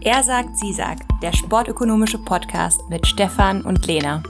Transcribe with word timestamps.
Er 0.00 0.22
sagt, 0.22 0.56
sie 0.56 0.72
sagt, 0.72 1.02
der 1.22 1.32
sportökonomische 1.32 2.18
Podcast 2.18 2.80
mit 2.88 3.04
Stefan 3.04 3.62
und 3.62 3.84
Lena. 3.84 4.22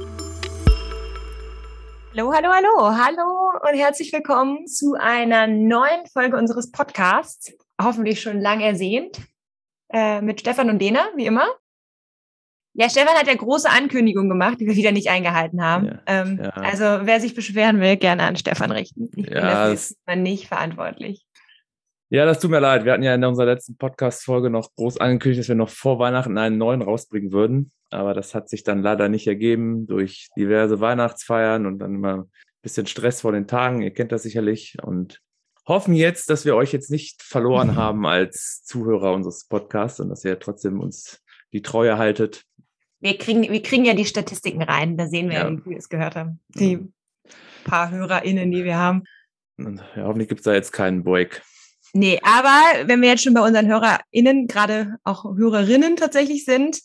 Hallo, 2.17 2.33
hallo, 2.33 2.48
hallo, 2.48 2.96
hallo 2.96 3.69
und 3.69 3.78
herzlich 3.78 4.10
willkommen 4.10 4.67
zu 4.67 4.94
einer 4.99 5.46
neuen 5.46 6.06
Folge 6.10 6.38
unseres 6.38 6.72
Podcasts. 6.72 7.53
Hoffentlich 7.81 8.22
schon 8.22 8.40
lang 8.40 8.60
ersehnt. 8.60 9.21
Äh, 9.92 10.22
mit 10.22 10.40
Stefan 10.40 10.71
und 10.71 10.81
Lena, 10.81 11.06
wie 11.17 11.26
immer. 11.26 11.46
Ja, 12.72 12.88
Stefan 12.88 13.16
hat 13.16 13.26
ja 13.26 13.35
große 13.35 13.69
Ankündigungen 13.69 14.30
gemacht, 14.30 14.60
die 14.60 14.66
wir 14.66 14.74
wieder 14.74 14.92
nicht 14.92 15.10
eingehalten 15.10 15.62
haben. 15.62 15.87
Ja, 15.87 16.00
ähm, 16.06 16.41
ja. 16.42 16.50
Also 16.50 16.84
wer 17.02 17.20
sich 17.20 17.34
beschweren 17.34 17.78
will, 17.80 17.98
gerne 17.98 18.23
an 18.23 18.37
Stefan 18.37 18.70
richten. 18.70 19.10
Ich 19.16 19.27
ja, 19.27 19.32
bin 19.32 19.42
dafür 19.42 19.73
ist 19.74 19.98
man 20.06 20.23
nicht 20.23 20.48
verantwortlich. 20.48 21.27
Ja, 22.11 22.25
das 22.25 22.41
tut 22.41 22.51
mir 22.51 22.61
leid. 22.61 22.87
Wir 22.87 22.93
hatten 22.93 23.02
ja 23.02 23.15
in 23.15 23.25
unserer 23.25 23.47
letzten 23.47 23.77
Podcast-Folge 23.77 24.48
noch 24.48 24.75
groß 24.77 24.97
angekündigt, 24.97 25.41
dass 25.41 25.49
wir 25.49 25.55
noch 25.55 25.69
vor 25.69 25.99
Weihnachten 25.99 26.39
einen 26.39 26.57
neuen 26.57 26.80
rausbringen 26.80 27.33
würden. 27.33 27.71
Aber 27.91 28.15
das 28.15 28.35
hat 28.35 28.49
sich 28.49 28.62
dann 28.62 28.83
leider 28.83 29.11
nicht 29.11 29.27
ergeben 29.27 29.87
durch 29.87 30.29
diverse 30.37 30.80
Weihnachtsfeiern 30.80 31.66
und 31.66 31.80
dann 31.80 31.97
immer 31.97 32.15
ein 32.15 32.30
bisschen 32.63 32.87
Stress 32.87 33.21
vor 33.21 33.33
den 33.33 33.47
Tagen. 33.47 33.83
Ihr 33.83 33.93
kennt 33.93 34.11
das 34.11 34.23
sicherlich 34.23 34.77
und 34.83 35.21
hoffen 35.66 35.93
jetzt, 35.93 36.30
dass 36.30 36.47
wir 36.47 36.57
euch 36.57 36.73
jetzt 36.73 36.91
nicht 36.91 37.23
verloren 37.23 37.77
haben 37.77 38.07
als 38.07 38.63
Zuhörer 38.65 39.13
unseres 39.13 39.47
Podcasts 39.47 40.01
und 40.01 40.09
dass 40.09 40.25
ihr 40.25 40.38
trotzdem 40.38 40.80
uns 40.80 41.23
die 41.52 41.61
Treue 41.61 41.99
haltet. 41.99 42.45
Wir 43.01 43.19
kriegen, 43.19 43.43
wir 43.43 43.63
kriegen 43.63 43.85
ja 43.85 43.93
die 43.93 44.07
Statistiken 44.07 44.63
rein. 44.63 44.97
Da 44.97 45.09
sehen 45.09 45.29
wir, 45.29 45.38
ja. 45.38 45.51
wie 45.51 45.71
wir 45.71 45.77
es 45.77 45.91
gehört 45.91 46.16
haben. 46.16 46.41
Die 46.49 46.88
paar 47.65 47.91
HörerInnen, 47.91 48.51
die 48.51 48.65
wir 48.65 48.79
haben. 48.79 49.05
Und 49.59 49.83
ja, 49.95 50.05
hoffentlich 50.05 50.29
gibt 50.29 50.41
es 50.41 50.45
da 50.45 50.55
jetzt 50.55 50.73
keinen 50.73 51.05
Break. 51.05 51.43
Nee, 51.92 52.20
aber 52.23 52.87
wenn 52.88 53.01
wir 53.01 53.09
jetzt 53.09 53.23
schon 53.23 53.34
bei 53.34 53.41
unseren 53.41 53.66
HörerInnen, 53.66 54.46
gerade 54.46 54.96
auch 55.05 55.24
Hörerinnen 55.24 55.96
tatsächlich 55.96 56.45
sind, 56.45 56.80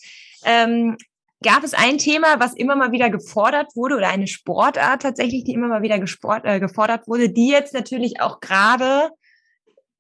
ähm, 0.46 0.98
gab 1.44 1.64
es 1.64 1.74
ein 1.74 1.98
Thema, 1.98 2.40
was 2.40 2.54
immer 2.54 2.76
mal 2.76 2.92
wieder 2.92 3.10
gefordert 3.10 3.76
wurde 3.76 3.98
oder 3.98 4.08
eine 4.08 4.28
Sportart 4.28 5.02
tatsächlich, 5.02 5.44
die 5.44 5.54
immer 5.54 5.68
mal 5.68 5.82
wieder 5.82 6.00
gesport, 6.00 6.46
äh, 6.46 6.60
gefordert 6.60 7.08
wurde, 7.08 7.30
die 7.30 7.50
jetzt 7.50 7.74
natürlich 7.74 8.22
auch 8.22 8.40
gerade 8.40 9.10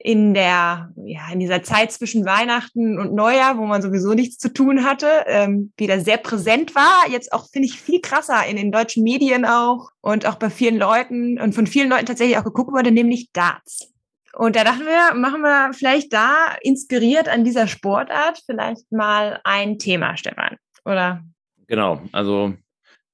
in 0.03 0.33
der, 0.33 0.91
ja, 1.05 1.31
in 1.31 1.39
dieser 1.39 1.63
Zeit 1.63 1.91
zwischen 1.91 2.25
Weihnachten 2.25 2.99
und 2.99 3.13
Neujahr, 3.13 3.57
wo 3.57 3.65
man 3.65 3.81
sowieso 3.81 4.13
nichts 4.13 4.37
zu 4.37 4.51
tun 4.51 4.83
hatte, 4.83 5.07
ähm, 5.27 5.71
wieder 5.77 6.01
sehr 6.01 6.17
präsent 6.17 6.75
war. 6.75 7.09
Jetzt 7.09 7.31
auch, 7.31 7.47
finde 7.49 7.67
ich, 7.69 7.79
viel 7.79 8.01
krasser 8.01 8.45
in 8.45 8.57
den 8.57 8.71
deutschen 8.71 9.03
Medien 9.03 9.45
auch 9.45 9.91
und 10.01 10.25
auch 10.25 10.35
bei 10.35 10.49
vielen 10.49 10.77
Leuten 10.77 11.39
und 11.39 11.55
von 11.55 11.67
vielen 11.67 11.89
Leuten 11.89 12.05
tatsächlich 12.05 12.37
auch 12.37 12.43
geguckt 12.43 12.73
wurde, 12.73 12.91
nämlich 12.91 13.31
Darts. 13.31 13.92
Und 14.35 14.55
da 14.55 14.63
dachten 14.63 14.85
wir, 14.85 15.13
machen 15.15 15.41
wir 15.41 15.73
vielleicht 15.73 16.11
da 16.11 16.55
inspiriert 16.61 17.29
an 17.29 17.43
dieser 17.43 17.67
Sportart 17.67 18.41
vielleicht 18.45 18.91
mal 18.91 19.39
ein 19.43 19.77
Thema, 19.77 20.17
Stefan, 20.17 20.57
oder? 20.85 21.23
Genau, 21.67 22.01
also 22.11 22.53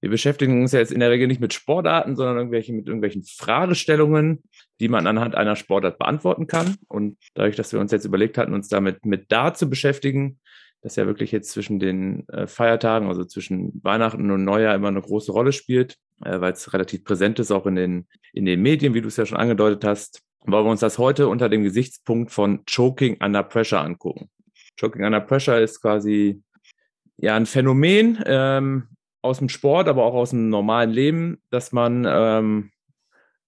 wir 0.01 0.09
beschäftigen 0.09 0.61
uns 0.61 0.71
ja 0.71 0.79
jetzt 0.79 0.93
in 0.93 1.01
der 1.01 1.09
Regel 1.09 1.27
nicht 1.27 1.41
mit 1.41 1.53
Sportarten, 1.53 2.15
sondern 2.15 2.37
irgendwelche, 2.37 2.71
mit 2.71 2.87
irgendwelchen 2.87 3.23
Fragestellungen, 3.23 4.43
die 4.79 4.87
man 4.87 5.07
anhand 5.07 5.35
einer 5.35 5.57
Sportart 5.57 5.99
beantworten 5.99 6.47
kann. 6.47 6.75
Und 6.87 7.17
dadurch, 7.33 7.57
dass 7.57 7.73
wir 7.73 7.81
uns 7.81 7.91
jetzt 7.91 8.05
überlegt 8.05 8.37
hatten, 8.37 8.53
uns 8.53 8.69
damit 8.69 9.05
mit 9.05 9.29
Dart 9.31 9.57
zu 9.57 9.69
beschäftigen, 9.69 10.39
das 10.81 10.95
ja 10.95 11.05
wirklich 11.05 11.33
jetzt 11.33 11.51
zwischen 11.51 11.79
den 11.79 12.25
äh, 12.29 12.47
Feiertagen, 12.47 13.09
also 13.09 13.25
zwischen 13.25 13.81
Weihnachten 13.83 14.31
und 14.31 14.45
Neujahr 14.45 14.75
immer 14.75 14.87
eine 14.87 15.01
große 15.01 15.33
Rolle 15.33 15.51
spielt, 15.51 15.97
äh, 16.23 16.39
weil 16.39 16.53
es 16.53 16.71
relativ 16.71 17.03
präsent 17.03 17.39
ist, 17.39 17.51
auch 17.51 17.65
in 17.65 17.75
den, 17.75 18.07
in 18.31 18.45
den 18.45 18.61
Medien, 18.61 18.93
wie 18.93 19.01
du 19.01 19.09
es 19.09 19.17
ja 19.17 19.25
schon 19.25 19.37
angedeutet 19.37 19.83
hast, 19.83 20.21
wollen 20.45 20.65
wir 20.65 20.71
uns 20.71 20.79
das 20.79 20.97
heute 20.97 21.27
unter 21.27 21.49
dem 21.49 21.63
Gesichtspunkt 21.63 22.31
von 22.31 22.65
Choking 22.65 23.17
Under 23.21 23.43
Pressure 23.43 23.81
angucken. 23.81 24.29
Choking 24.79 25.03
Under 25.03 25.19
Pressure 25.19 25.59
ist 25.59 25.81
quasi 25.81 26.41
ja 27.17 27.35
ein 27.35 27.45
Phänomen 27.45 28.21
ähm, 28.25 28.87
aus 29.21 29.39
dem 29.39 29.49
Sport, 29.49 29.87
aber 29.87 30.05
auch 30.05 30.13
aus 30.13 30.29
dem 30.29 30.49
normalen 30.49 30.91
Leben, 30.91 31.41
dass 31.49 31.71
man 31.71 32.05
ähm, 32.07 32.71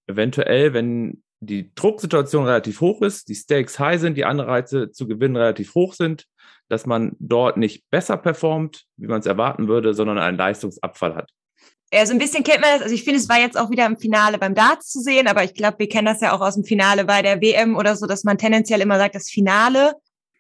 eventuell, 0.08 0.74
wenn 0.74 1.24
die 1.40 1.74
Drucksituation 1.74 2.46
relativ 2.46 2.82
hoch 2.82 3.02
ist, 3.02 3.30
die 3.30 3.36
Stakes 3.36 3.80
high 3.80 4.00
sind, 4.00 4.16
die 4.16 4.26
Anreize 4.26 4.92
zu 4.92 5.08
gewinnen 5.08 5.36
relativ 5.36 5.74
hoch 5.74 5.94
sind, 5.94 6.28
dass 6.70 6.86
man 6.86 7.16
dort 7.20 7.58
nicht 7.58 7.90
besser 7.90 8.18
performt, 8.18 8.86
wie 8.98 9.08
man 9.08 9.22
es 9.22 9.26
erwarten 9.26 9.68
würde, 9.68 9.94
sondern 9.94 10.20
einen 10.20 10.38
Leistungsabfall 10.38 11.16
hat. 11.16 11.32
Ja, 11.94 12.06
so 12.06 12.14
ein 12.14 12.20
bisschen 12.20 12.44
kennt 12.44 12.62
man 12.62 12.72
das. 12.72 12.84
Also 12.84 12.96
ich 12.96 13.04
finde, 13.04 13.20
es 13.20 13.28
war 13.28 13.40
jetzt 13.40 13.58
auch 13.58 13.70
wieder 13.70 13.86
im 13.86 13.98
Finale 13.98 14.38
beim 14.38 14.56
Darts 14.56 14.90
zu 14.90 15.02
sehen, 15.02 15.28
aber 15.28 15.44
ich 15.44 15.54
glaube, 15.54 15.80
wir 15.80 15.90
kennen 15.90 16.06
das 16.06 16.22
ja 16.22 16.34
auch 16.34 16.42
aus 16.42 16.56
dem 16.56 16.64
Finale 16.64 17.04
bei 17.06 17.22
der 17.22 17.42
WM 17.42 17.76
oder 17.76 17.96
so, 17.96 18.06
dass 18.06 18.24
man 18.24 18.38
tendenziell 18.38 18.80
immer 18.82 18.98
sagt, 18.98 19.16
das 19.16 19.30
Finale 19.30 19.94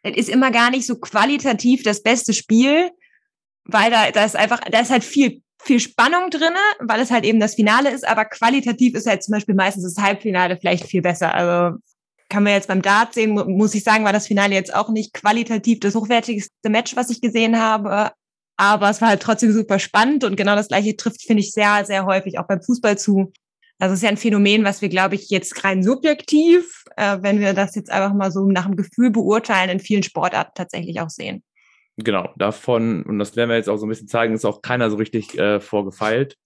das 0.03 0.13
ist 0.15 0.29
immer 0.29 0.51
gar 0.51 0.71
nicht 0.71 0.85
so 0.85 0.95
qualitativ 0.95 1.83
das 1.83 2.01
beste 2.01 2.33
Spiel, 2.33 2.89
weil 3.65 3.91
da, 3.91 4.11
da 4.11 4.25
ist 4.25 4.35
einfach, 4.35 4.59
da 4.59 4.79
ist 4.79 4.89
halt 4.89 5.03
viel, 5.03 5.41
viel 5.61 5.79
Spannung 5.79 6.29
drinne, 6.29 6.59
weil 6.79 6.99
es 6.99 7.11
halt 7.11 7.23
eben 7.23 7.39
das 7.39 7.55
Finale 7.55 7.91
ist, 7.91 8.07
aber 8.07 8.25
qualitativ 8.25 8.95
ist 8.95 9.07
halt 9.07 9.23
zum 9.23 9.33
Beispiel 9.33 9.55
meistens 9.55 9.83
das 9.83 10.03
Halbfinale 10.03 10.57
vielleicht 10.57 10.85
viel 10.85 11.01
besser. 11.01 11.33
Also 11.33 11.77
kann 12.29 12.43
man 12.43 12.53
jetzt 12.53 12.67
beim 12.67 12.81
Dart 12.81 13.13
sehen, 13.13 13.31
muss 13.33 13.75
ich 13.75 13.83
sagen, 13.83 14.05
war 14.05 14.13
das 14.13 14.27
Finale 14.27 14.55
jetzt 14.55 14.73
auch 14.73 14.89
nicht 14.89 15.13
qualitativ 15.13 15.79
das 15.81 15.95
hochwertigste 15.95 16.69
Match, 16.69 16.95
was 16.95 17.09
ich 17.09 17.21
gesehen 17.21 17.59
habe, 17.59 18.11
aber 18.61 18.91
es 18.91 19.01
war 19.01 19.09
halt 19.09 19.23
trotzdem 19.23 19.51
super 19.51 19.79
spannend 19.79 20.23
und 20.23 20.35
genau 20.35 20.55
das 20.55 20.67
gleiche 20.67 20.95
trifft, 20.95 21.23
finde 21.23 21.41
ich, 21.41 21.51
sehr, 21.51 21.83
sehr 21.83 22.05
häufig 22.05 22.37
auch 22.37 22.45
beim 22.45 22.61
Fußball 22.61 22.95
zu. 22.95 23.33
Also 23.79 23.93
es 23.93 23.99
ist 23.99 24.03
ja 24.03 24.09
ein 24.09 24.17
Phänomen, 24.17 24.63
was 24.63 24.83
wir, 24.83 24.89
glaube 24.89 25.15
ich, 25.15 25.31
jetzt 25.31 25.63
rein 25.63 25.81
subjektiv, 25.81 26.83
äh, 26.95 27.17
wenn 27.21 27.39
wir 27.39 27.55
das 27.55 27.73
jetzt 27.73 27.91
einfach 27.91 28.13
mal 28.13 28.31
so 28.31 28.45
nach 28.45 28.67
dem 28.67 28.75
Gefühl 28.75 29.09
beurteilen, 29.09 29.71
in 29.71 29.79
vielen 29.79 30.03
Sportarten 30.03 30.51
tatsächlich 30.53 31.01
auch 31.01 31.09
sehen. 31.09 31.41
Genau, 31.97 32.29
davon, 32.37 33.01
und 33.01 33.17
das 33.17 33.35
werden 33.35 33.49
wir 33.49 33.57
jetzt 33.57 33.67
auch 33.67 33.77
so 33.77 33.87
ein 33.87 33.89
bisschen 33.89 34.07
zeigen, 34.07 34.35
ist 34.35 34.45
auch 34.45 34.61
keiner 34.61 34.91
so 34.91 34.97
richtig 34.97 35.39
äh, 35.39 35.59
vorgefeilt. 35.59 36.37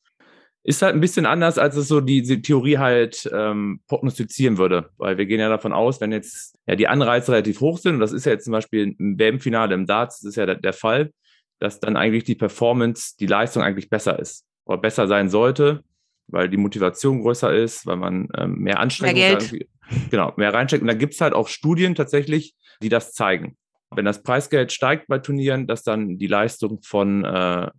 Ist 0.63 0.81
halt 0.83 0.95
ein 0.95 1.01
bisschen 1.01 1.25
anders, 1.25 1.57
als 1.57 1.75
es 1.75 1.89
so 1.89 1.99
diese 1.99 2.41
Theorie 2.41 2.77
halt 2.77 3.29
ähm, 3.33 3.81
prognostizieren 3.89 4.57
würde. 4.57 4.89
Weil 4.95 5.17
wir 5.17 5.25
gehen 5.25 5.41
ja 5.41 5.49
davon 5.49 5.73
aus, 5.73 5.99
wenn 5.99 6.13
jetzt 6.13 6.57
ja 6.65 6.77
die 6.77 6.87
Anreize 6.87 7.33
relativ 7.33 7.59
hoch 7.59 7.77
sind, 7.77 7.95
und 7.95 7.99
das 7.99 8.13
ist 8.13 8.25
ja 8.25 8.31
jetzt 8.31 8.45
zum 8.45 8.53
Beispiel 8.53 8.95
im 8.97 9.19
WM-Finale 9.19 9.75
im 9.75 9.85
Darts, 9.85 10.21
das 10.21 10.29
ist 10.29 10.35
ja 10.37 10.45
der, 10.45 10.55
der 10.55 10.71
Fall, 10.71 11.11
dass 11.59 11.79
dann 11.79 11.97
eigentlich 11.97 12.23
die 12.23 12.35
Performance, 12.35 13.15
die 13.19 13.27
Leistung 13.27 13.63
eigentlich 13.63 13.89
besser 13.89 14.19
ist 14.19 14.45
oder 14.65 14.77
besser 14.77 15.07
sein 15.07 15.29
sollte, 15.29 15.83
weil 16.27 16.49
die 16.49 16.57
Motivation 16.57 17.21
größer 17.21 17.53
ist, 17.53 17.85
weil 17.85 17.97
man 17.97 18.27
ähm, 18.37 18.57
mehr 18.59 18.79
Anstrengung 18.79 19.15
mehr 19.15 19.37
Geld. 19.37 19.67
genau, 20.09 20.33
mehr 20.37 20.53
reinsteckt. 20.53 20.81
Und 20.81 20.87
da 20.87 20.93
gibt 20.93 21.13
es 21.13 21.21
halt 21.21 21.33
auch 21.33 21.47
Studien 21.47 21.95
tatsächlich, 21.95 22.55
die 22.81 22.89
das 22.89 23.13
zeigen. 23.13 23.57
Wenn 23.91 24.05
das 24.05 24.23
Preisgeld 24.23 24.71
steigt 24.71 25.07
bei 25.07 25.19
Turnieren, 25.19 25.67
dass 25.67 25.83
dann 25.83 26.17
die 26.17 26.27
Leistung 26.27 26.81
von, 26.81 27.23
äh, 27.23 27.69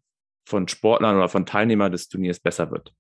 von 0.47 0.69
Sportlern 0.69 1.17
oder 1.17 1.29
von 1.29 1.45
Teilnehmern 1.45 1.93
des 1.93 2.09
Turniers 2.09 2.41
besser 2.41 2.71
wird 2.71 2.95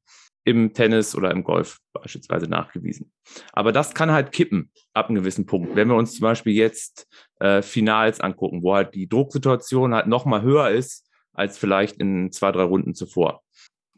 im 0.46 0.72
Tennis 0.72 1.16
oder 1.16 1.32
im 1.32 1.42
Golf 1.42 1.78
beispielsweise 1.92 2.46
nachgewiesen. 2.46 3.12
Aber 3.52 3.72
das 3.72 3.94
kann 3.94 4.12
halt 4.12 4.30
kippen 4.30 4.70
ab 4.94 5.08
einem 5.08 5.16
gewissen 5.16 5.44
Punkt. 5.44 5.74
Wenn 5.74 5.88
wir 5.88 5.96
uns 5.96 6.14
zum 6.14 6.22
Beispiel 6.22 6.52
jetzt 6.52 7.08
äh, 7.40 7.62
Finals 7.62 8.20
angucken, 8.20 8.62
wo 8.62 8.74
halt 8.74 8.94
die 8.94 9.08
Drucksituation 9.08 9.92
halt 9.92 10.06
noch 10.06 10.24
mal 10.24 10.42
höher 10.42 10.70
ist 10.70 11.04
als 11.32 11.58
vielleicht 11.58 11.96
in 11.96 12.30
zwei, 12.30 12.52
drei 12.52 12.62
Runden 12.62 12.94
zuvor. 12.94 13.42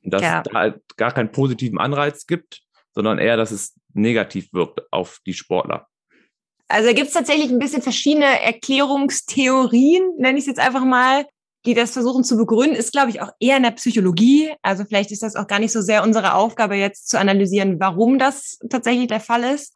Und 0.03 0.15
dass 0.15 0.23
ja. 0.23 0.43
da 0.43 0.59
halt 0.59 0.81
gar 0.97 1.13
keinen 1.13 1.33
positiven 1.33 1.79
Anreiz 1.79 2.27
gibt, 2.27 2.63
sondern 2.95 3.19
eher, 3.19 3.37
dass 3.37 3.51
es 3.51 3.79
negativ 3.93 4.53
wirkt 4.55 4.91
auf 4.91 5.21
die 5.27 5.35
Sportler. 5.35 5.87
Also 6.69 6.95
gibt 6.95 7.09
es 7.09 7.15
tatsächlich 7.15 7.51
ein 7.51 7.59
bisschen 7.59 7.83
verschiedene 7.83 8.41
Erklärungstheorien, 8.43 10.17
nenne 10.17 10.39
ich 10.39 10.45
es 10.45 10.49
jetzt 10.49 10.61
einfach 10.61 10.85
mal 10.85 11.27
die 11.67 11.75
das 11.75 11.93
versuchen 11.93 12.25
zu 12.25 12.37
begründen, 12.37 12.77
ist, 12.77 12.93
glaube 12.93 13.11
ich, 13.11 13.21
auch 13.21 13.31
eher 13.41 13.57
in 13.57 13.63
der 13.65 13.73
Psychologie. 13.73 14.53
Also 14.63 14.85
vielleicht 14.85 15.11
ist 15.11 15.23
das 15.23 15.37
auch 15.37 15.47
gar 15.47 15.59
nicht 15.59 15.73
so 15.73 15.81
sehr 15.81 16.03
unsere 16.03 16.35
Aufgabe, 16.35 16.77
jetzt 16.77 17.09
zu 17.09 17.19
analysieren, 17.19 17.81
warum 17.81 18.19
das 18.19 18.59
tatsächlich 18.71 19.09
der 19.09 19.21
Fall 19.21 19.45
ist. 19.45 19.75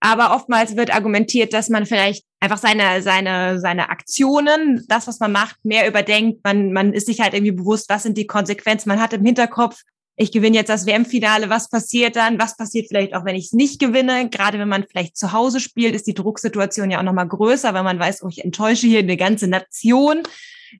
Aber 0.00 0.34
oftmals 0.34 0.76
wird 0.76 0.94
argumentiert, 0.94 1.52
dass 1.52 1.68
man 1.68 1.84
vielleicht 1.84 2.24
einfach 2.38 2.58
seine, 2.58 3.02
seine, 3.02 3.58
seine 3.58 3.90
Aktionen, 3.90 4.84
das, 4.88 5.08
was 5.08 5.18
man 5.18 5.32
macht, 5.32 5.56
mehr 5.64 5.88
überdenkt. 5.88 6.44
Man, 6.44 6.72
man 6.72 6.92
ist 6.92 7.06
sich 7.06 7.20
halt 7.20 7.34
irgendwie 7.34 7.52
bewusst, 7.52 7.88
was 7.88 8.04
sind 8.04 8.16
die 8.16 8.26
Konsequenzen. 8.26 8.88
Man 8.88 9.00
hat 9.00 9.12
im 9.12 9.24
Hinterkopf, 9.24 9.82
ich 10.16 10.30
gewinne 10.30 10.56
jetzt 10.56 10.68
das 10.68 10.86
WM-Finale, 10.86 11.50
was 11.50 11.68
passiert 11.68 12.16
dann? 12.16 12.40
Was 12.40 12.56
passiert 12.56 12.88
vielleicht 12.88 13.14
auch, 13.14 13.24
wenn 13.24 13.36
ich 13.36 13.46
es 13.46 13.52
nicht 13.52 13.80
gewinne? 13.80 14.28
Gerade 14.30 14.58
wenn 14.58 14.68
man 14.68 14.84
vielleicht 14.88 15.16
zu 15.16 15.32
Hause 15.32 15.58
spielt, 15.58 15.94
ist 15.94 16.06
die 16.06 16.14
Drucksituation 16.14 16.90
ja 16.90 16.98
auch 16.98 17.04
nochmal 17.04 17.28
größer, 17.28 17.74
weil 17.74 17.84
man 17.84 17.98
weiß, 17.98 18.22
oh, 18.22 18.28
ich 18.28 18.44
enttäusche 18.44 18.86
hier 18.86 19.00
eine 19.00 19.16
ganze 19.16 19.48
Nation. 19.48 20.22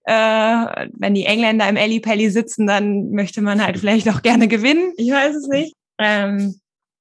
Äh, 0.05 0.89
wenn 0.93 1.15
die 1.15 1.25
Engländer 1.25 1.69
im 1.69 1.77
Ellie 1.77 2.01
Pelli 2.01 2.31
sitzen, 2.31 2.67
dann 2.67 3.11
möchte 3.11 3.41
man 3.41 3.65
halt 3.65 3.79
vielleicht 3.79 4.09
auch 4.09 4.23
gerne 4.23 4.49
gewinnen. 4.49 4.93
Ich 4.97 5.11
weiß 5.11 5.35
es 5.35 5.49
nicht. 5.49 5.75
Ähm, 5.99 6.61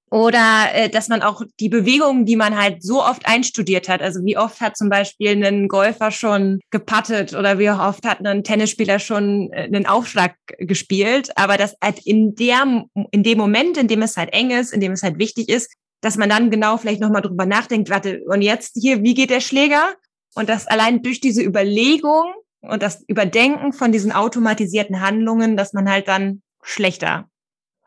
oder 0.10 0.69
äh, 0.74 0.89
dass 0.89 1.10
man 1.10 1.22
auch 1.22 1.42
die 1.60 1.68
Bewegungen, 1.68 2.25
die 2.25 2.38
man 2.38 2.57
halt 2.57 2.81
so 2.81 3.04
oft 3.04 3.28
einstudiert 3.28 3.89
hat, 3.89 4.01
also 4.01 4.24
wie 4.24 4.38
oft 4.38 4.62
hat 4.62 4.78
zum 4.78 4.88
Beispiel 4.89 5.44
ein 5.44 5.68
Golfer 5.68 6.12
schon 6.12 6.62
gepattet 6.72 7.34
oder 7.34 7.60
wie 7.60 7.69
oft 7.69 8.06
hat 8.06 8.25
ein 8.25 8.44
Tennisspieler 8.45 9.00
schon 9.00 9.51
äh, 9.51 9.63
einen 9.63 9.86
Aufschlag 9.86 10.36
gespielt, 10.60 11.31
aber 11.36 11.57
das 11.57 11.75
halt 11.83 12.00
in 12.06 12.36
der 12.36 12.86
in 13.12 13.24
dem 13.24 13.38
Moment, 13.38 13.75
in 13.75 13.90
dem 13.90 14.01
es 14.01 14.16
halt 14.16 14.31
eng 14.31 14.51
ist, 14.51 14.72
in 14.72 14.80
dem 14.80 14.94
es 14.94 15.04
halt 15.04 15.19
wichtig 15.19 15.50
ist, 15.50 15.74
dass 16.00 16.16
man 16.16 16.30
dann 16.30 16.51
genau 16.51 16.78
vielleicht 16.78 17.01
nochmal 17.01 17.22
drüber 17.22 17.45
nachdenkt, 17.45 17.90
warte, 17.90 18.22
und 18.28 18.42
jetzt 18.42 18.78
hier, 18.80 19.04
wie 19.04 19.13
geht 19.13 19.30
der 19.30 19.42
Schläger? 19.42 19.94
und 20.38 20.50
dass 20.50 20.68
allein 20.68 21.01
durch 21.01 21.19
diese 21.19 21.42
Überlegung 21.42 22.31
und 22.68 22.84
das 22.84 23.04
Überdenken 23.08 23.74
von 23.74 23.92
diesen 23.92 24.12
automatisierten 24.12 25.02
Handlungen, 25.02 25.58
dass 25.58 25.74
man 25.74 25.90
halt 25.90 26.08
dann 26.08 26.42
schlechter. 26.62 27.30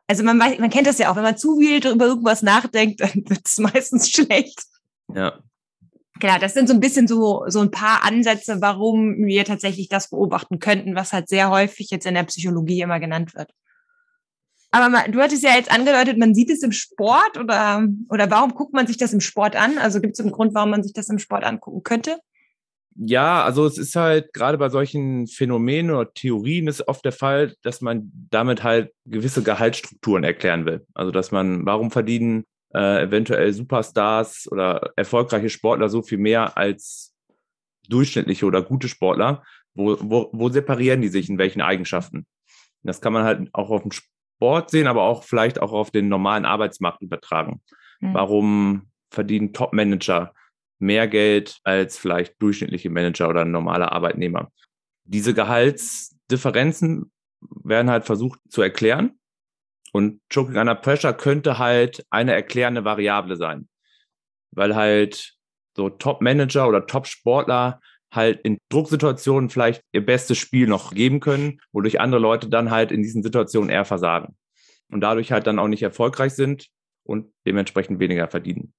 Also 0.06 0.24
man 0.24 0.40
weiß, 0.40 0.58
man 0.58 0.70
kennt 0.70 0.86
das 0.86 0.98
ja 0.98 1.10
auch, 1.10 1.16
wenn 1.16 1.22
man 1.22 1.36
zu 1.36 1.58
viel 1.58 1.86
über 1.86 2.06
irgendwas 2.06 2.42
nachdenkt, 2.42 3.00
dann 3.00 3.24
wird 3.26 3.42
es 3.44 3.58
meistens 3.58 4.10
schlecht. 4.10 4.64
Ja. 5.14 5.38
Genau, 6.18 6.38
das 6.38 6.52
sind 6.52 6.68
so 6.68 6.74
ein 6.74 6.80
bisschen 6.80 7.08
so, 7.08 7.44
so 7.46 7.60
ein 7.60 7.70
paar 7.70 8.04
Ansätze, 8.04 8.60
warum 8.60 9.24
wir 9.24 9.44
tatsächlich 9.44 9.88
das 9.88 10.10
beobachten 10.10 10.58
könnten, 10.58 10.94
was 10.94 11.12
halt 11.12 11.28
sehr 11.28 11.50
häufig 11.50 11.90
jetzt 11.90 12.06
in 12.06 12.14
der 12.14 12.24
Psychologie 12.24 12.82
immer 12.82 13.00
genannt 13.00 13.34
wird. 13.34 13.52
Aber 14.70 14.88
man, 14.88 15.10
du 15.10 15.20
hattest 15.20 15.42
ja 15.42 15.54
jetzt 15.54 15.70
angedeutet, 15.70 16.18
man 16.18 16.34
sieht 16.34 16.50
es 16.50 16.62
im 16.62 16.72
Sport 16.72 17.38
oder, 17.38 17.86
oder 18.08 18.30
warum 18.30 18.54
guckt 18.54 18.72
man 18.72 18.86
sich 18.86 18.98
das 18.98 19.12
im 19.12 19.20
Sport 19.20 19.56
an? 19.56 19.78
Also 19.78 20.00
gibt 20.00 20.14
es 20.14 20.20
einen 20.20 20.30
Grund, 20.30 20.54
warum 20.54 20.70
man 20.70 20.82
sich 20.82 20.92
das 20.92 21.08
im 21.08 21.18
Sport 21.18 21.44
angucken 21.44 21.82
könnte? 21.82 22.18
Ja, 23.02 23.44
also 23.44 23.64
es 23.64 23.78
ist 23.78 23.96
halt 23.96 24.34
gerade 24.34 24.58
bei 24.58 24.68
solchen 24.68 25.26
Phänomenen 25.26 25.90
oder 25.90 26.12
Theorien 26.12 26.68
ist 26.68 26.86
oft 26.86 27.02
der 27.02 27.12
Fall, 27.12 27.54
dass 27.62 27.80
man 27.80 28.12
damit 28.30 28.62
halt 28.62 28.92
gewisse 29.06 29.42
Gehaltsstrukturen 29.42 30.22
erklären 30.22 30.66
will. 30.66 30.84
Also 30.92 31.10
dass 31.10 31.32
man, 31.32 31.64
warum 31.64 31.90
verdienen 31.90 32.44
äh, 32.74 33.04
eventuell 33.04 33.54
Superstars 33.54 34.48
oder 34.52 34.92
erfolgreiche 34.96 35.48
Sportler 35.48 35.88
so 35.88 36.02
viel 36.02 36.18
mehr 36.18 36.58
als 36.58 37.14
durchschnittliche 37.88 38.44
oder 38.44 38.60
gute 38.60 38.86
Sportler? 38.86 39.44
Wo, 39.72 39.96
wo, 40.02 40.28
wo 40.34 40.50
separieren 40.50 41.00
die 41.00 41.08
sich 41.08 41.30
in 41.30 41.38
welchen 41.38 41.62
Eigenschaften? 41.62 42.26
Das 42.82 43.00
kann 43.00 43.14
man 43.14 43.24
halt 43.24 43.48
auch 43.54 43.70
auf 43.70 43.80
dem 43.80 43.92
Sport 43.92 44.68
sehen, 44.68 44.86
aber 44.86 45.04
auch 45.04 45.24
vielleicht 45.24 45.62
auch 45.62 45.72
auf 45.72 45.90
den 45.90 46.08
normalen 46.08 46.44
Arbeitsmarkt 46.44 47.00
übertragen. 47.00 47.62
Mhm. 48.00 48.12
Warum 48.12 48.90
verdienen 49.10 49.54
Top-Manager 49.54 50.34
mehr 50.80 51.08
Geld 51.08 51.60
als 51.64 51.98
vielleicht 51.98 52.40
durchschnittliche 52.40 52.90
Manager 52.90 53.28
oder 53.28 53.44
normale 53.44 53.92
Arbeitnehmer. 53.92 54.50
Diese 55.04 55.34
Gehaltsdifferenzen 55.34 57.12
werden 57.40 57.90
halt 57.90 58.04
versucht 58.04 58.40
zu 58.48 58.62
erklären. 58.62 59.18
Und 59.92 60.20
Choking 60.32 60.56
Under 60.56 60.74
Pressure 60.74 61.12
könnte 61.12 61.58
halt 61.58 62.04
eine 62.10 62.32
erklärende 62.32 62.84
Variable 62.84 63.36
sein. 63.36 63.68
Weil 64.52 64.74
halt 64.74 65.34
so 65.76 65.88
Top-Manager 65.90 66.68
oder 66.68 66.86
Top-Sportler 66.86 67.80
halt 68.12 68.40
in 68.42 68.58
Drucksituationen 68.70 69.50
vielleicht 69.50 69.82
ihr 69.92 70.04
bestes 70.04 70.38
Spiel 70.38 70.66
noch 70.66 70.92
geben 70.92 71.20
können, 71.20 71.60
wodurch 71.72 72.00
andere 72.00 72.20
Leute 72.20 72.48
dann 72.48 72.70
halt 72.70 72.90
in 72.92 73.02
diesen 73.02 73.22
Situationen 73.22 73.70
eher 73.70 73.84
versagen. 73.84 74.36
Und 74.90 75.00
dadurch 75.00 75.30
halt 75.30 75.46
dann 75.46 75.58
auch 75.58 75.68
nicht 75.68 75.82
erfolgreich 75.82 76.34
sind 76.34 76.68
und 77.04 77.32
dementsprechend 77.46 78.00
weniger 78.00 78.28
verdienen. 78.28 78.72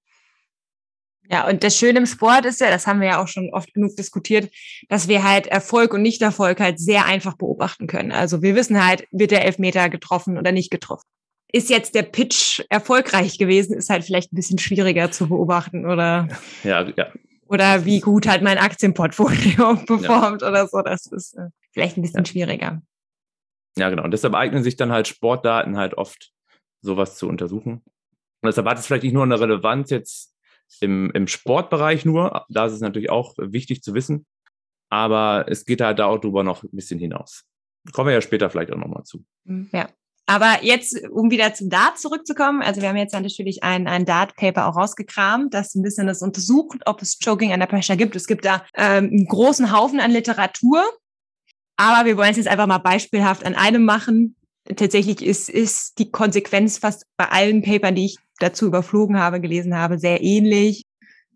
Ja, 1.29 1.47
und 1.47 1.63
das 1.63 1.77
Schöne 1.77 1.99
im 1.99 2.05
Sport 2.05 2.45
ist 2.45 2.59
ja, 2.59 2.69
das 2.69 2.87
haben 2.87 2.99
wir 2.99 3.07
ja 3.07 3.21
auch 3.23 3.27
schon 3.27 3.51
oft 3.53 3.73
genug 3.73 3.95
diskutiert, 3.95 4.51
dass 4.89 5.07
wir 5.07 5.23
halt 5.23 5.47
Erfolg 5.47 5.93
und 5.93 6.01
Nichterfolg 6.01 6.59
halt 6.59 6.79
sehr 6.79 7.05
einfach 7.05 7.37
beobachten 7.37 7.87
können. 7.87 8.11
Also 8.11 8.41
wir 8.41 8.55
wissen 8.55 8.85
halt, 8.85 9.07
wird 9.11 9.31
der 9.31 9.45
Elfmeter 9.45 9.89
getroffen 9.89 10.37
oder 10.37 10.51
nicht 10.51 10.71
getroffen. 10.71 11.07
Ist 11.53 11.69
jetzt 11.69 11.95
der 11.95 12.03
Pitch 12.03 12.61
erfolgreich 12.69 13.37
gewesen, 13.37 13.77
ist 13.77 13.89
halt 13.89 14.03
vielleicht 14.03 14.33
ein 14.33 14.35
bisschen 14.35 14.57
schwieriger 14.57 15.11
zu 15.11 15.29
beobachten 15.29 15.85
oder, 15.85 16.27
ja, 16.63 16.85
ja. 16.97 17.07
oder 17.47 17.85
wie 17.85 18.01
gut 18.01 18.27
halt 18.27 18.41
mein 18.41 18.57
Aktienportfolio 18.57 19.75
performt 19.85 20.41
ja. 20.41 20.47
oder 20.49 20.67
so. 20.67 20.81
Das 20.81 21.05
ist 21.05 21.37
äh, 21.37 21.47
vielleicht 21.71 21.97
ein 21.97 22.01
bisschen 22.01 22.25
ja. 22.25 22.25
schwieriger. 22.25 22.81
Ja, 23.77 23.89
genau. 23.89 24.03
Und 24.03 24.11
deshalb 24.11 24.33
eignen 24.33 24.63
sich 24.63 24.75
dann 24.75 24.91
halt 24.91 25.07
Sportdaten 25.07 25.77
halt 25.77 25.93
oft, 25.93 26.31
sowas 26.81 27.15
zu 27.15 27.29
untersuchen. 27.29 27.83
Und 28.41 28.47
deshalb 28.47 28.67
hat 28.67 28.79
es 28.79 28.85
vielleicht 28.85 29.03
nicht 29.03 29.13
nur 29.13 29.23
eine 29.23 29.39
Relevanz 29.39 29.91
jetzt 29.91 30.30
im, 30.79 31.11
im 31.11 31.27
Sportbereich 31.27 32.05
nur. 32.05 32.45
Da 32.49 32.65
ist 32.65 32.73
es 32.73 32.81
natürlich 32.81 33.09
auch 33.09 33.35
wichtig 33.37 33.81
zu 33.83 33.93
wissen. 33.93 34.25
Aber 34.89 35.45
es 35.47 35.65
geht 35.65 35.81
halt 35.81 35.99
darüber 35.99 36.43
noch 36.43 36.63
ein 36.63 36.69
bisschen 36.71 36.99
hinaus. 36.99 37.43
Kommen 37.93 38.07
wir 38.07 38.13
ja 38.13 38.21
später 38.21 38.49
vielleicht 38.49 38.71
auch 38.71 38.77
nochmal 38.77 39.03
zu. 39.03 39.23
Mhm, 39.45 39.69
ja. 39.71 39.89
Aber 40.27 40.63
jetzt, 40.63 40.97
um 41.09 41.31
wieder 41.31 41.53
zum 41.53 41.69
Dart 41.69 41.99
zurückzukommen, 41.99 42.61
also 42.61 42.81
wir 42.81 42.89
haben 42.89 42.97
jetzt 42.97 43.13
natürlich 43.13 43.63
ein, 43.63 43.87
ein 43.87 44.05
Dart-Paper 44.05 44.67
auch 44.67 44.77
rausgekramt, 44.77 45.53
das 45.53 45.75
ein 45.75 45.81
bisschen 45.81 46.07
das 46.07 46.21
untersucht, 46.21 46.79
ob 46.85 47.01
es 47.01 47.19
Choking 47.19 47.51
under 47.51 47.65
Pressure 47.65 47.97
gibt. 47.97 48.15
Es 48.15 48.27
gibt 48.27 48.45
da 48.45 48.63
ähm, 48.75 49.05
einen 49.05 49.25
großen 49.27 49.75
Haufen 49.75 49.99
an 49.99 50.11
Literatur, 50.11 50.83
aber 51.75 52.05
wir 52.05 52.15
wollen 52.17 52.31
es 52.31 52.37
jetzt 52.37 52.47
einfach 52.47 52.67
mal 52.67 52.77
beispielhaft 52.77 53.45
an 53.45 53.55
einem 53.55 53.83
machen. 53.83 54.35
Tatsächlich 54.75 55.21
ist, 55.21 55.49
ist 55.49 55.97
die 55.97 56.11
Konsequenz 56.11 56.77
fast 56.77 57.05
bei 57.17 57.27
allen 57.27 57.63
Papern, 57.63 57.95
die 57.95 58.05
ich 58.05 58.17
dazu 58.41 58.67
überflogen 58.67 59.19
habe, 59.19 59.41
gelesen 59.41 59.75
habe, 59.75 59.99
sehr 59.99 60.21
ähnlich. 60.21 60.83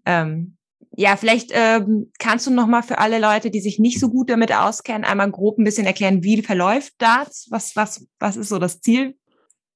Ähm, 0.05 0.57
ja, 0.97 1.17
vielleicht 1.17 1.51
ähm, 1.53 2.11
kannst 2.19 2.47
du 2.47 2.51
noch 2.51 2.67
mal 2.67 2.81
für 2.81 2.99
alle 2.99 3.19
Leute, 3.19 3.51
die 3.51 3.59
sich 3.59 3.79
nicht 3.79 3.99
so 3.99 4.09
gut 4.09 4.29
damit 4.29 4.55
auskennen, 4.55 5.03
einmal 5.03 5.29
grob 5.29 5.57
ein 5.57 5.65
bisschen 5.65 5.85
erklären, 5.85 6.23
wie 6.23 6.41
verläuft 6.41 6.93
Darts? 6.99 7.47
Was, 7.49 7.75
was, 7.75 8.07
was 8.19 8.37
ist 8.37 8.49
so 8.49 8.59
das 8.59 8.79
Ziel? 8.79 9.15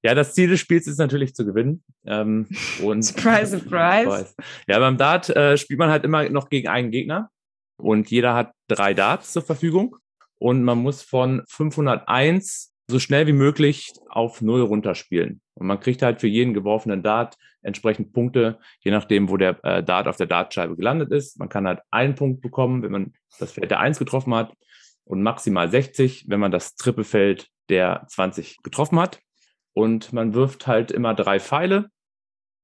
Ja, 0.01 0.15
das 0.15 0.33
Ziel 0.33 0.47
des 0.47 0.61
Spiels 0.61 0.87
ist 0.87 0.97
natürlich 0.97 1.35
zu 1.35 1.45
gewinnen. 1.45 1.83
Ähm, 2.05 2.47
und 2.83 3.03
surprise, 3.03 3.59
surprise. 3.59 4.33
Ja, 4.67 4.79
beim 4.79 4.97
Dart 4.97 5.29
äh, 5.29 5.57
spielt 5.57 5.79
man 5.79 5.89
halt 5.89 6.05
immer 6.05 6.29
noch 6.29 6.49
gegen 6.49 6.69
einen 6.69 6.91
Gegner 6.91 7.29
und 7.77 8.09
jeder 8.09 8.33
hat 8.33 8.53
drei 8.69 8.93
Darts 8.93 9.33
zur 9.33 9.41
Verfügung 9.41 9.97
und 10.37 10.63
man 10.63 10.77
muss 10.77 11.01
von 11.01 11.43
501 11.49 12.71
so 12.89 13.00
schnell 13.00 13.27
wie 13.27 13.33
möglich 13.33 13.94
auf 14.09 14.41
Null 14.41 14.62
runterspielen. 14.62 15.41
Und 15.53 15.68
man 15.68 15.80
kriegt 15.80 16.01
halt 16.01 16.19
für 16.19 16.27
jeden 16.27 16.53
geworfenen 16.53 17.03
Dart 17.03 17.38
entsprechend 17.62 18.13
Punkte, 18.13 18.59
je 18.80 18.91
nachdem, 18.91 19.30
wo 19.30 19.38
der 19.38 19.63
äh, 19.63 19.83
Dart 19.83 20.07
auf 20.07 20.18
der 20.18 20.27
Dartscheibe 20.27 20.75
gelandet 20.75 21.12
ist. 21.12 21.38
Man 21.38 21.50
kann 21.50 21.68
halt 21.68 21.81
einen 21.91 22.15
Punkt 22.15 22.41
bekommen, 22.41 22.81
wenn 22.81 22.91
man 22.91 23.13
das 23.38 23.51
Feld 23.51 23.69
der 23.69 23.80
1 23.80 24.00
getroffen 24.00 24.33
hat 24.33 24.53
und 25.03 25.21
maximal 25.21 25.69
60, 25.69 26.25
wenn 26.27 26.39
man 26.39 26.51
das 26.51 26.75
Trippelfeld 26.75 27.47
der 27.69 28.06
20 28.07 28.57
getroffen 28.63 29.00
hat. 29.00 29.19
Und 29.74 30.12
man 30.12 30.33
wirft 30.33 30.65
halt 30.65 30.91
immer 30.91 31.13
drei 31.13 31.39
Pfeile 31.39 31.89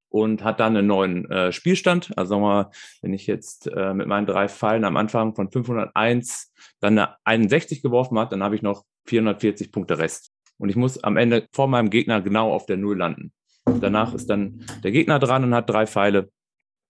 und 0.09 0.43
hat 0.43 0.59
dann 0.59 0.75
einen 0.75 0.87
neuen 0.87 1.29
äh, 1.29 1.51
Spielstand. 1.51 2.17
Also 2.17 2.29
sagen 2.29 2.43
wir 2.43 2.71
wenn 3.01 3.13
ich 3.13 3.27
jetzt 3.27 3.67
äh, 3.67 3.93
mit 3.93 4.07
meinen 4.07 4.25
drei 4.25 4.47
Pfeilen 4.47 4.85
am 4.85 4.97
Anfang 4.97 5.35
von 5.35 5.51
501 5.51 6.53
dann 6.79 6.97
eine 6.97 7.15
61 7.25 7.81
geworfen 7.81 8.17
hat, 8.17 8.31
dann 8.31 8.41
habe 8.41 8.55
ich 8.55 8.61
noch 8.61 8.85
440 9.05 9.71
Punkte 9.71 9.97
Rest. 9.97 10.31
Und 10.57 10.69
ich 10.69 10.75
muss 10.75 11.03
am 11.03 11.17
Ende 11.17 11.47
vor 11.51 11.67
meinem 11.67 11.89
Gegner 11.89 12.21
genau 12.21 12.51
auf 12.51 12.65
der 12.65 12.77
Null 12.77 12.97
landen. 12.97 13.33
Danach 13.65 14.13
ist 14.13 14.29
dann 14.29 14.65
der 14.83 14.91
Gegner 14.91 15.19
dran 15.19 15.43
und 15.43 15.53
hat 15.53 15.69
drei 15.69 15.87
Pfeile. 15.87 16.29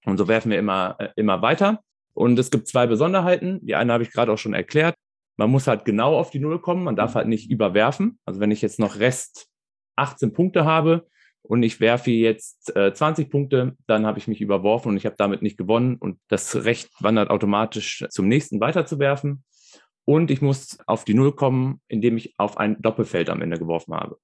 Und 0.05 0.17
so 0.17 0.27
werfen 0.27 0.51
wir 0.51 0.59
immer, 0.59 0.95
äh, 0.99 1.09
immer 1.15 1.41
weiter. 1.41 1.81
Und 2.13 2.37
es 2.37 2.51
gibt 2.51 2.67
zwei 2.67 2.87
Besonderheiten. 2.87 3.65
Die 3.65 3.75
eine 3.75 3.93
habe 3.93 4.03
ich 4.03 4.11
gerade 4.11 4.31
auch 4.31 4.37
schon 4.37 4.53
erklärt. 4.53 4.95
Man 5.37 5.49
muss 5.49 5.67
halt 5.67 5.83
genau 5.83 6.15
auf 6.15 6.31
die 6.31 6.39
Null 6.39 6.59
kommen. 6.59 6.83
Man 6.83 6.95
darf 6.95 7.15
halt 7.15 7.27
nicht 7.27 7.49
überwerfen. 7.49 8.19
Also 8.25 8.39
wenn 8.39 8.51
ich 8.51 8.61
jetzt 8.61 8.79
noch 8.79 8.99
Rest 8.99 9.47
18 9.95 10.33
Punkte 10.33 10.65
habe 10.65 11.07
und 11.41 11.63
ich 11.63 11.79
werfe 11.79 12.11
jetzt 12.11 12.75
äh, 12.75 12.93
20 12.93 13.29
Punkte, 13.29 13.75
dann 13.87 14.05
habe 14.05 14.19
ich 14.19 14.27
mich 14.27 14.41
überworfen 14.41 14.89
und 14.89 14.97
ich 14.97 15.05
habe 15.05 15.15
damit 15.17 15.41
nicht 15.41 15.57
gewonnen. 15.57 15.95
Und 15.95 16.19
das 16.27 16.63
Recht 16.63 16.89
wandert 16.99 17.29
automatisch 17.29 18.05
zum 18.09 18.27
nächsten 18.27 18.59
weiterzuwerfen 18.59 19.43
und 20.05 20.31
ich 20.31 20.41
muss 20.41 20.77
auf 20.85 21.03
die 21.03 21.13
Null 21.13 21.35
kommen, 21.35 21.81
indem 21.87 22.17
ich 22.17 22.35
auf 22.37 22.57
ein 22.57 22.81
Doppelfeld 22.81 23.29
am 23.29 23.41
Ende 23.41 23.57
geworfen 23.57 23.93
habe. 23.93 24.17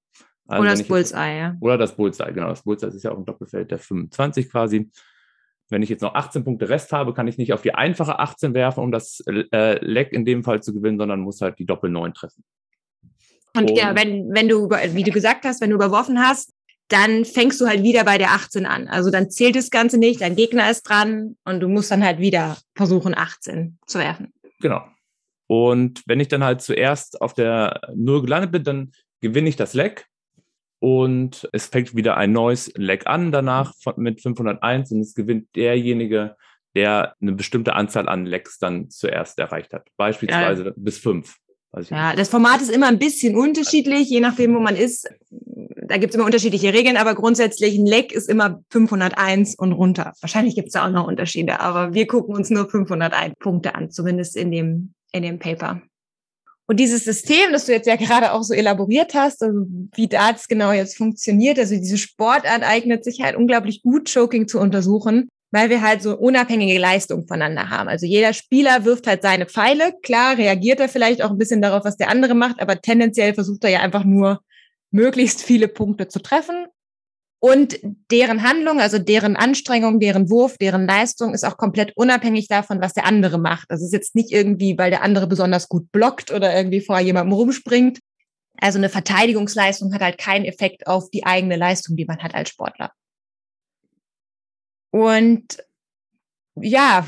Also 0.46 0.62
oder 0.62 0.70
das 0.70 0.82
Bullseye, 0.82 1.38
ja. 1.38 1.56
Oder 1.60 1.78
das 1.78 1.96
Bullseye, 1.96 2.32
genau. 2.32 2.48
Das 2.48 2.62
Bullseye 2.62 2.88
ist 2.88 3.02
ja 3.02 3.12
auch 3.12 3.18
ein 3.18 3.24
Doppelfeld 3.24 3.70
der 3.70 3.78
25 3.78 4.50
quasi. 4.50 4.90
Wenn 5.70 5.82
ich 5.82 5.88
jetzt 5.88 6.02
noch 6.02 6.14
18 6.14 6.44
Punkte 6.44 6.68
Rest 6.68 6.92
habe, 6.92 7.14
kann 7.14 7.28
ich 7.28 7.38
nicht 7.38 7.52
auf 7.52 7.62
die 7.62 7.74
einfache 7.74 8.18
18 8.18 8.52
werfen, 8.54 8.82
um 8.82 8.92
das 8.92 9.22
äh, 9.26 9.78
Leck 9.84 10.12
in 10.12 10.24
dem 10.24 10.44
Fall 10.44 10.62
zu 10.62 10.74
gewinnen, 10.74 10.98
sondern 10.98 11.20
muss 11.20 11.40
halt 11.40 11.58
die 11.58 11.66
Doppel 11.66 11.90
9 11.90 12.12
treffen. 12.12 12.44
Und, 13.54 13.70
und 13.70 13.76
ja, 13.76 13.94
wenn, 13.94 14.32
wenn 14.32 14.48
du, 14.48 14.68
wie 14.68 15.02
du 15.02 15.10
gesagt 15.10 15.44
hast, 15.44 15.60
wenn 15.60 15.70
du 15.70 15.76
überworfen 15.76 16.18
hast, 16.20 16.52
dann 16.88 17.24
fängst 17.24 17.60
du 17.60 17.66
halt 17.66 17.82
wieder 17.82 18.04
bei 18.04 18.18
der 18.18 18.32
18 18.32 18.66
an. 18.66 18.88
Also 18.88 19.10
dann 19.10 19.30
zählt 19.30 19.56
das 19.56 19.70
Ganze 19.70 19.98
nicht, 19.98 20.20
dein 20.20 20.36
Gegner 20.36 20.70
ist 20.70 20.82
dran 20.82 21.36
und 21.44 21.60
du 21.60 21.68
musst 21.68 21.90
dann 21.90 22.04
halt 22.04 22.18
wieder 22.18 22.58
versuchen, 22.74 23.16
18 23.16 23.78
zu 23.86 23.98
werfen. 23.98 24.32
Genau. 24.60 24.82
Und 25.52 26.02
wenn 26.06 26.18
ich 26.18 26.28
dann 26.28 26.42
halt 26.42 26.62
zuerst 26.62 27.20
auf 27.20 27.34
der 27.34 27.78
Null 27.94 28.22
gelandet 28.22 28.52
bin, 28.52 28.64
dann 28.64 28.92
gewinne 29.20 29.50
ich 29.50 29.56
das 29.56 29.74
Leck 29.74 30.06
und 30.78 31.46
es 31.52 31.66
fängt 31.66 31.94
wieder 31.94 32.16
ein 32.16 32.32
neues 32.32 32.72
Leck 32.74 33.06
an 33.06 33.32
danach 33.32 33.74
mit 33.96 34.22
501 34.22 34.92
und 34.92 35.00
es 35.00 35.14
gewinnt 35.14 35.54
derjenige, 35.54 36.36
der 36.74 37.16
eine 37.20 37.32
bestimmte 37.32 37.74
Anzahl 37.74 38.08
an 38.08 38.24
Lecks 38.24 38.58
dann 38.60 38.88
zuerst 38.88 39.38
erreicht 39.38 39.74
hat. 39.74 39.88
Beispielsweise 39.98 40.64
ja. 40.64 40.72
bis 40.74 40.96
fünf. 40.96 41.36
Ja, 41.90 42.16
das 42.16 42.30
Format 42.30 42.62
ist 42.62 42.70
immer 42.70 42.88
ein 42.88 42.98
bisschen 42.98 43.36
unterschiedlich, 43.36 44.08
je 44.08 44.20
nachdem, 44.20 44.54
wo 44.54 44.58
man 44.58 44.76
ist. 44.76 45.06
Da 45.28 45.98
gibt 45.98 46.12
es 46.12 46.14
immer 46.14 46.24
unterschiedliche 46.24 46.72
Regeln, 46.72 46.96
aber 46.96 47.14
grundsätzlich 47.14 47.76
ein 47.76 47.84
Leck 47.84 48.10
ist 48.10 48.30
immer 48.30 48.62
501 48.70 49.56
und 49.56 49.72
runter. 49.72 50.14
Wahrscheinlich 50.22 50.54
gibt 50.54 50.68
es 50.68 50.72
da 50.72 50.86
auch 50.86 50.90
noch 50.90 51.06
Unterschiede, 51.06 51.60
aber 51.60 51.92
wir 51.92 52.06
gucken 52.06 52.34
uns 52.34 52.48
nur 52.48 52.70
501 52.70 53.34
Punkte 53.38 53.74
an, 53.74 53.90
zumindest 53.90 54.34
in 54.34 54.50
dem 54.50 54.94
in 55.12 55.22
dem 55.22 55.38
Paper. 55.38 55.82
Und 56.66 56.80
dieses 56.80 57.04
System, 57.04 57.52
das 57.52 57.66
du 57.66 57.72
jetzt 57.72 57.86
ja 57.86 57.96
gerade 57.96 58.32
auch 58.32 58.42
so 58.42 58.54
elaboriert 58.54 59.14
hast, 59.14 59.42
also 59.42 59.66
wie 59.94 60.08
das 60.08 60.48
genau 60.48 60.72
jetzt 60.72 60.96
funktioniert, 60.96 61.58
also 61.58 61.74
diese 61.74 61.98
Sportart 61.98 62.62
eignet 62.62 63.04
sich 63.04 63.20
halt 63.20 63.36
unglaublich 63.36 63.82
gut, 63.82 64.12
Choking 64.12 64.48
zu 64.48 64.58
untersuchen, 64.58 65.28
weil 65.50 65.68
wir 65.68 65.82
halt 65.82 66.02
so 66.02 66.16
unabhängige 66.16 66.78
Leistungen 66.78 67.26
voneinander 67.26 67.68
haben. 67.68 67.88
Also 67.88 68.06
jeder 68.06 68.32
Spieler 68.32 68.84
wirft 68.84 69.06
halt 69.06 69.22
seine 69.22 69.46
Pfeile. 69.46 69.92
Klar 70.02 70.38
reagiert 70.38 70.80
er 70.80 70.88
vielleicht 70.88 71.22
auch 71.22 71.30
ein 71.30 71.38
bisschen 71.38 71.60
darauf, 71.60 71.84
was 71.84 71.96
der 71.96 72.08
andere 72.08 72.34
macht, 72.34 72.60
aber 72.60 72.80
tendenziell 72.80 73.34
versucht 73.34 73.64
er 73.64 73.70
ja 73.70 73.80
einfach 73.80 74.04
nur, 74.04 74.40
möglichst 74.92 75.42
viele 75.42 75.68
Punkte 75.68 76.08
zu 76.08 76.20
treffen. 76.20 76.66
Und 77.44 77.80
deren 78.12 78.44
Handlung, 78.44 78.78
also 78.78 79.00
deren 79.00 79.34
Anstrengung, 79.34 79.98
deren 79.98 80.30
Wurf, 80.30 80.58
deren 80.58 80.86
Leistung 80.86 81.34
ist 81.34 81.44
auch 81.44 81.56
komplett 81.56 81.92
unabhängig 81.96 82.46
davon, 82.46 82.80
was 82.80 82.92
der 82.92 83.04
andere 83.04 83.36
macht. 83.36 83.66
Es 83.70 83.82
ist 83.82 83.92
jetzt 83.92 84.14
nicht 84.14 84.30
irgendwie, 84.30 84.78
weil 84.78 84.90
der 84.90 85.02
andere 85.02 85.26
besonders 85.26 85.68
gut 85.68 85.90
blockt 85.90 86.30
oder 86.30 86.54
irgendwie 86.54 86.80
vor 86.80 87.00
jemandem 87.00 87.32
rumspringt. 87.32 87.98
Also 88.60 88.78
eine 88.78 88.88
Verteidigungsleistung 88.88 89.92
hat 89.92 90.02
halt 90.02 90.18
keinen 90.18 90.44
Effekt 90.44 90.86
auf 90.86 91.10
die 91.10 91.26
eigene 91.26 91.56
Leistung, 91.56 91.96
die 91.96 92.04
man 92.04 92.22
hat 92.22 92.32
als 92.32 92.50
Sportler. 92.50 92.92
Und 94.92 95.64
ja, 96.54 97.04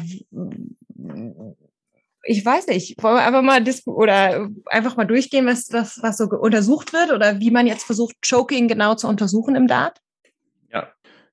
ich 2.24 2.44
weiß 2.44 2.66
nicht, 2.66 3.00
wollen 3.00 3.18
wir 3.18 3.24
einfach 3.24 3.42
mal 3.42 3.62
oder 3.86 4.50
einfach 4.66 4.96
mal 4.96 5.04
durchgehen, 5.04 5.46
was, 5.46 5.72
was, 5.72 6.02
was 6.02 6.16
so 6.16 6.24
untersucht 6.24 6.92
wird 6.92 7.12
oder 7.12 7.38
wie 7.38 7.52
man 7.52 7.68
jetzt 7.68 7.84
versucht, 7.84 8.16
Choking 8.28 8.66
genau 8.66 8.96
zu 8.96 9.06
untersuchen 9.06 9.54
im 9.54 9.68
Dart? 9.68 10.00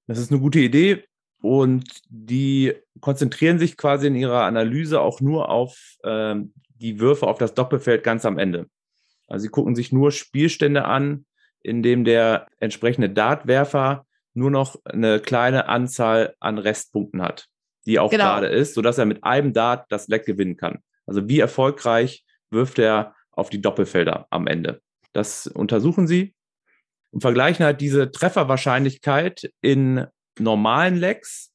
Das 0.08 0.20
ist 0.20 0.32
eine 0.32 0.40
gute 0.40 0.60
Idee 0.60 1.04
und 1.42 2.02
die 2.10 2.74
konzentrieren 3.00 3.60
sich 3.60 3.78
quasi 3.78 4.08
in 4.08 4.16
ihrer 4.16 4.44
Analyse 4.44 5.02
auch 5.02 5.22
nur 5.22 5.50
auf 5.50 5.98
ähm, 6.04 6.54
die 6.76 7.00
Würfe 7.00 7.28
auf 7.28 7.38
das 7.38 7.54
Doppelfeld 7.54 8.04
ganz 8.04 8.26
am 8.26 8.38
Ende. 8.38 8.68
Also 9.28 9.44
sie 9.44 9.50
gucken 9.50 9.76
sich 9.76 9.92
nur 9.92 10.12
Spielstände 10.12 10.86
an, 10.86 11.26
in 11.62 11.84
dem 11.84 12.04
der 12.04 12.48
entsprechende 12.60 13.10
Dartwerfer 13.10 14.06
nur 14.34 14.52
noch 14.52 14.78
eine 14.86 15.20
kleine 15.20 15.68
Anzahl 15.68 16.36
an 16.40 16.58
Restpunkten 16.58 17.22
hat, 17.22 17.48
die 17.86 18.00
auch 18.00 18.12
genau. 18.12 18.26
gerade 18.26 18.48
ist, 18.48 18.74
sodass 18.74 18.98
er 18.98 19.06
mit 19.06 19.24
einem 19.24 19.54
Dart 19.54 19.86
das 19.90 20.08
Leck 20.08 20.26
gewinnen 20.26 20.58
kann. 20.58 20.80
Also 21.06 21.28
wie 21.28 21.40
erfolgreich 21.40 22.26
wirft 22.50 22.80
er 22.80 23.16
auf 23.32 23.50
die 23.50 23.62
Doppelfelder 23.62 24.28
am 24.30 24.48
Ende. 24.48 24.82
Das 25.14 25.48
untersuchen 25.48 26.08
sie 26.08 26.34
und 27.12 27.22
vergleichen 27.22 27.66
halt 27.66 27.82
diese 27.82 28.12
Trefferwahrscheinlichkeit 28.12 29.52
in 29.62 30.06
normalen 30.40 30.96
Lecks, 30.96 31.52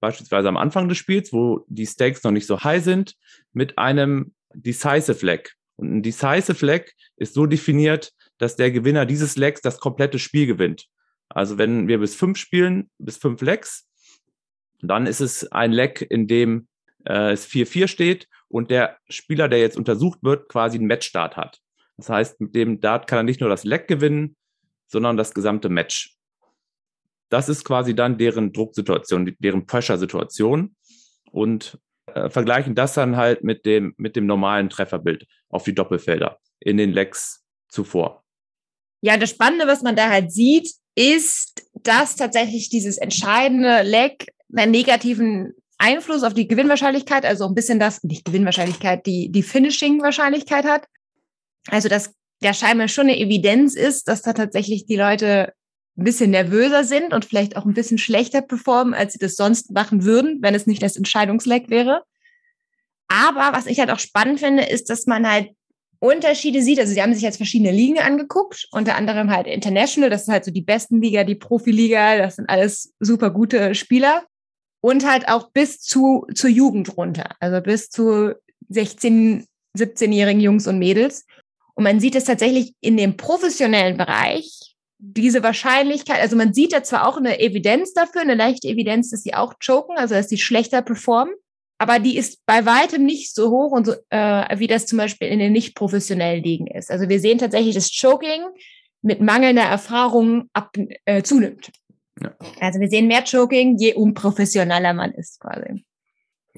beispielsweise 0.00 0.48
am 0.48 0.56
Anfang 0.56 0.88
des 0.88 0.98
Spiels, 0.98 1.32
wo 1.32 1.64
die 1.68 1.86
Stakes 1.86 2.22
noch 2.22 2.32
nicht 2.32 2.46
so 2.46 2.62
high 2.62 2.82
sind, 2.82 3.14
mit 3.52 3.78
einem 3.78 4.34
Decisive 4.54 5.24
Leg. 5.24 5.54
Und 5.76 5.96
ein 5.96 6.02
Decisive 6.02 6.64
Leg 6.64 6.94
ist 7.16 7.34
so 7.34 7.46
definiert, 7.46 8.12
dass 8.38 8.56
der 8.56 8.70
Gewinner 8.70 9.06
dieses 9.06 9.36
Legs 9.36 9.60
das 9.60 9.78
komplette 9.78 10.18
Spiel 10.18 10.46
gewinnt. 10.46 10.86
Also 11.28 11.58
wenn 11.58 11.88
wir 11.88 11.98
bis 11.98 12.14
fünf 12.14 12.38
spielen, 12.38 12.90
bis 12.98 13.16
fünf 13.16 13.40
Lecks, 13.42 13.88
dann 14.80 15.06
ist 15.06 15.20
es 15.20 15.50
ein 15.52 15.72
Leck, 15.72 16.02
in 16.08 16.26
dem 16.26 16.68
äh, 17.04 17.32
es 17.32 17.48
4-4 17.48 17.88
steht 17.88 18.28
und 18.48 18.70
der 18.70 18.98
Spieler, 19.08 19.48
der 19.48 19.58
jetzt 19.58 19.76
untersucht 19.76 20.18
wird, 20.22 20.48
quasi 20.48 20.78
einen 20.78 20.86
Matchstart 20.86 21.36
hat. 21.36 21.60
Das 21.96 22.08
heißt, 22.08 22.40
mit 22.40 22.54
dem 22.54 22.80
Dart 22.80 23.06
kann 23.06 23.18
er 23.18 23.22
nicht 23.22 23.40
nur 23.40 23.48
das 23.48 23.64
Leck 23.64 23.88
gewinnen, 23.88 24.36
sondern 24.86 25.16
das 25.16 25.34
gesamte 25.34 25.68
Match. 25.68 26.16
Das 27.28 27.48
ist 27.48 27.64
quasi 27.64 27.94
dann 27.94 28.18
deren 28.18 28.52
Drucksituation, 28.52 29.34
deren 29.38 29.66
Pressure-Situation 29.66 30.76
und 31.32 31.78
äh, 32.14 32.30
vergleichen 32.30 32.74
das 32.74 32.94
dann 32.94 33.16
halt 33.16 33.42
mit 33.42 33.66
dem, 33.66 33.94
mit 33.96 34.16
dem 34.16 34.26
normalen 34.26 34.70
Trefferbild 34.70 35.26
auf 35.48 35.64
die 35.64 35.74
Doppelfelder 35.74 36.38
in 36.60 36.76
den 36.76 36.92
Lecks 36.92 37.44
zuvor. 37.68 38.24
Ja, 39.02 39.16
das 39.16 39.30
Spannende, 39.30 39.66
was 39.66 39.82
man 39.82 39.96
da 39.96 40.08
halt 40.08 40.32
sieht, 40.32 40.72
ist, 40.94 41.68
dass 41.74 42.16
tatsächlich 42.16 42.70
dieses 42.70 42.96
entscheidende 42.96 43.82
Leg 43.82 44.32
einen 44.56 44.70
negativen 44.70 45.52
Einfluss 45.78 46.22
auf 46.22 46.32
die 46.32 46.48
Gewinnwahrscheinlichkeit, 46.48 47.26
also 47.26 47.46
ein 47.46 47.54
bisschen 47.54 47.78
das, 47.78 48.02
nicht 48.02 48.24
Gewinnwahrscheinlichkeit, 48.24 49.04
die, 49.04 49.30
die 49.30 49.42
Finishing-Wahrscheinlichkeit 49.42 50.64
hat. 50.64 50.86
Also, 51.68 51.88
dass 51.88 52.14
der 52.42 52.52
scheinbar 52.52 52.88
schon 52.88 53.08
eine 53.08 53.18
Evidenz 53.18 53.74
ist, 53.74 54.08
dass 54.08 54.22
da 54.22 54.32
tatsächlich 54.32 54.86
die 54.86 54.96
Leute 54.96 55.52
ein 55.98 56.04
bisschen 56.04 56.30
nervöser 56.30 56.84
sind 56.84 57.14
und 57.14 57.24
vielleicht 57.24 57.56
auch 57.56 57.64
ein 57.64 57.74
bisschen 57.74 57.98
schlechter 57.98 58.42
performen, 58.42 58.94
als 58.94 59.14
sie 59.14 59.18
das 59.18 59.36
sonst 59.36 59.70
machen 59.72 60.04
würden, 60.04 60.38
wenn 60.42 60.54
es 60.54 60.66
nicht 60.66 60.82
das 60.82 60.96
Entscheidungsleck 60.96 61.70
wäre. 61.70 62.02
Aber 63.08 63.56
was 63.56 63.66
ich 63.66 63.78
halt 63.80 63.90
auch 63.90 63.98
spannend 63.98 64.40
finde, 64.40 64.64
ist, 64.64 64.90
dass 64.90 65.06
man 65.06 65.28
halt 65.28 65.50
Unterschiede 65.98 66.62
sieht. 66.62 66.78
Also 66.78 66.92
sie 66.92 67.02
haben 67.02 67.14
sich 67.14 67.22
jetzt 67.22 67.38
verschiedene 67.38 67.72
Ligen 67.72 67.98
angeguckt, 67.98 68.68
unter 68.70 68.96
anderem 68.96 69.30
halt 69.30 69.46
International, 69.46 70.10
das 70.10 70.22
ist 70.22 70.28
halt 70.28 70.44
so 70.44 70.50
die 70.50 70.62
besten 70.62 71.00
Liga, 71.00 71.24
die 71.24 71.34
Profiliga, 71.34 72.18
das 72.18 72.36
sind 72.36 72.50
alles 72.50 72.94
super 73.00 73.30
gute 73.30 73.74
Spieler. 73.74 74.24
Und 74.82 75.08
halt 75.08 75.28
auch 75.28 75.50
bis 75.52 75.80
zu, 75.80 76.26
zur 76.34 76.50
Jugend 76.50 76.96
runter, 76.96 77.30
also 77.40 77.60
bis 77.60 77.88
zu 77.88 78.34
16, 78.68 79.46
17-jährigen 79.76 80.40
Jungs 80.40 80.66
und 80.66 80.78
Mädels. 80.78 81.24
Und 81.76 81.84
man 81.84 82.00
sieht 82.00 82.16
es 82.16 82.24
tatsächlich 82.24 82.74
in 82.80 82.96
dem 82.96 83.16
professionellen 83.16 83.96
Bereich, 83.96 84.74
diese 84.98 85.42
Wahrscheinlichkeit, 85.42 86.20
also 86.20 86.36
man 86.36 86.54
sieht 86.54 86.72
da 86.72 86.82
zwar 86.82 87.06
auch 87.06 87.18
eine 87.18 87.38
Evidenz 87.38 87.92
dafür, 87.92 88.22
eine 88.22 88.34
leichte 88.34 88.68
Evidenz, 88.68 89.10
dass 89.10 89.22
sie 89.22 89.34
auch 89.34 89.54
choken, 89.64 89.96
also 89.96 90.14
dass 90.14 90.28
sie 90.28 90.38
schlechter 90.38 90.82
performen 90.82 91.34
aber 91.78 91.98
die 91.98 92.16
ist 92.16 92.44
bei 92.46 92.64
weitem 92.64 93.04
nicht 93.04 93.34
so 93.34 93.50
hoch 93.50 93.72
und 93.72 93.86
so, 93.86 93.94
äh, 94.10 94.58
wie 94.58 94.66
das 94.66 94.86
zum 94.86 94.98
Beispiel 94.98 95.28
in 95.28 95.38
den 95.38 95.52
nicht 95.52 95.74
professionellen 95.74 96.42
Ligen 96.42 96.66
ist. 96.66 96.90
Also 96.90 97.08
wir 97.08 97.20
sehen 97.20 97.38
tatsächlich, 97.38 97.74
dass 97.74 97.90
Choking 97.90 98.42
mit 99.02 99.20
mangelnder 99.20 99.64
Erfahrung 99.64 100.48
ab, 100.52 100.74
äh, 101.04 101.22
zunimmt. 101.22 101.70
Ja. 102.22 102.34
Also 102.60 102.80
wir 102.80 102.88
sehen 102.88 103.08
mehr 103.08 103.24
Choking, 103.24 103.76
je 103.76 103.94
unprofessioneller 103.94 104.94
man 104.94 105.12
ist 105.12 105.38
quasi. 105.38 105.84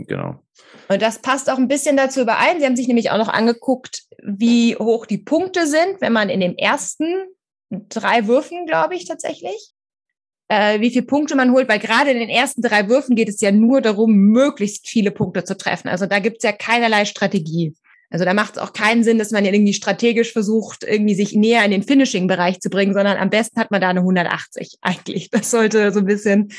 Genau. 0.07 0.43
Und 0.89 1.03
das 1.03 1.21
passt 1.21 1.51
auch 1.51 1.59
ein 1.59 1.69
bisschen 1.69 1.97
dazu 1.97 2.21
überein. 2.21 2.61
Sie 2.61 2.67
haben 2.67 2.77
sich 2.77 2.89
nämlich 2.89 3.11
auch 3.11 3.19
noch 3.19 3.29
angeguckt, 3.29 4.05
wie 4.23 4.77
hoch 4.77 5.07
die 5.07 5.19
Punkte 5.19 5.67
sind, 5.67 6.01
wenn 6.01 6.13
man 6.13 6.29
in 6.29 6.41
den 6.41 6.57
ersten 6.57 7.07
drei 7.71 8.27
Würfen, 8.27 8.67
glaube 8.67 8.95
ich, 8.95 9.07
tatsächlich, 9.07 9.73
äh, 10.49 10.81
wie 10.81 10.91
viele 10.91 11.05
Punkte 11.05 11.37
man 11.37 11.53
holt, 11.53 11.69
weil 11.69 11.79
gerade 11.79 12.11
in 12.11 12.19
den 12.19 12.31
ersten 12.31 12.63
drei 12.63 12.89
Würfen 12.89 13.17
geht 13.17 13.29
es 13.29 13.41
ja 13.41 13.53
nur 13.53 13.81
darum, 13.81 14.15
möglichst 14.15 14.89
viele 14.89 15.11
Punkte 15.11 15.45
zu 15.45 15.57
treffen. 15.57 15.89
Also 15.89 16.07
da 16.07 16.19
gibt 16.19 16.39
es 16.39 16.43
ja 16.45 16.53
keinerlei 16.53 17.05
Strategie. 17.05 17.75
Also 18.11 18.25
da 18.25 18.33
macht 18.33 18.57
es 18.57 18.63
auch 18.63 18.73
keinen 18.73 19.05
Sinn, 19.05 19.19
dass 19.19 19.33
man 19.33 19.45
irgendwie 19.45 19.75
strategisch 19.75 20.33
versucht, 20.33 20.83
irgendwie 20.83 21.15
sich 21.15 21.35
näher 21.35 21.65
in 21.65 21.71
den 21.71 21.83
Finishing-Bereich 21.83 22.61
zu 22.61 22.71
bringen, 22.71 22.95
sondern 22.95 23.19
am 23.19 23.29
besten 23.29 23.61
hat 23.61 23.71
man 23.71 23.83
da 23.83 23.91
eine 23.91 24.01
180 24.01 24.79
eigentlich. 24.81 25.31
Das 25.31 25.51
sollte 25.51 25.93
so 25.93 26.01
ein 26.01 26.07
bisschen 26.07 26.51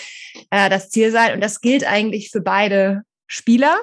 äh, 0.51 0.69
das 0.69 0.89
Ziel 0.89 1.12
sein. 1.12 1.34
Und 1.34 1.41
das 1.43 1.62
gilt 1.62 1.89
eigentlich 1.89 2.29
für 2.29 2.41
beide 2.41 3.01
Spieler. 3.29 3.79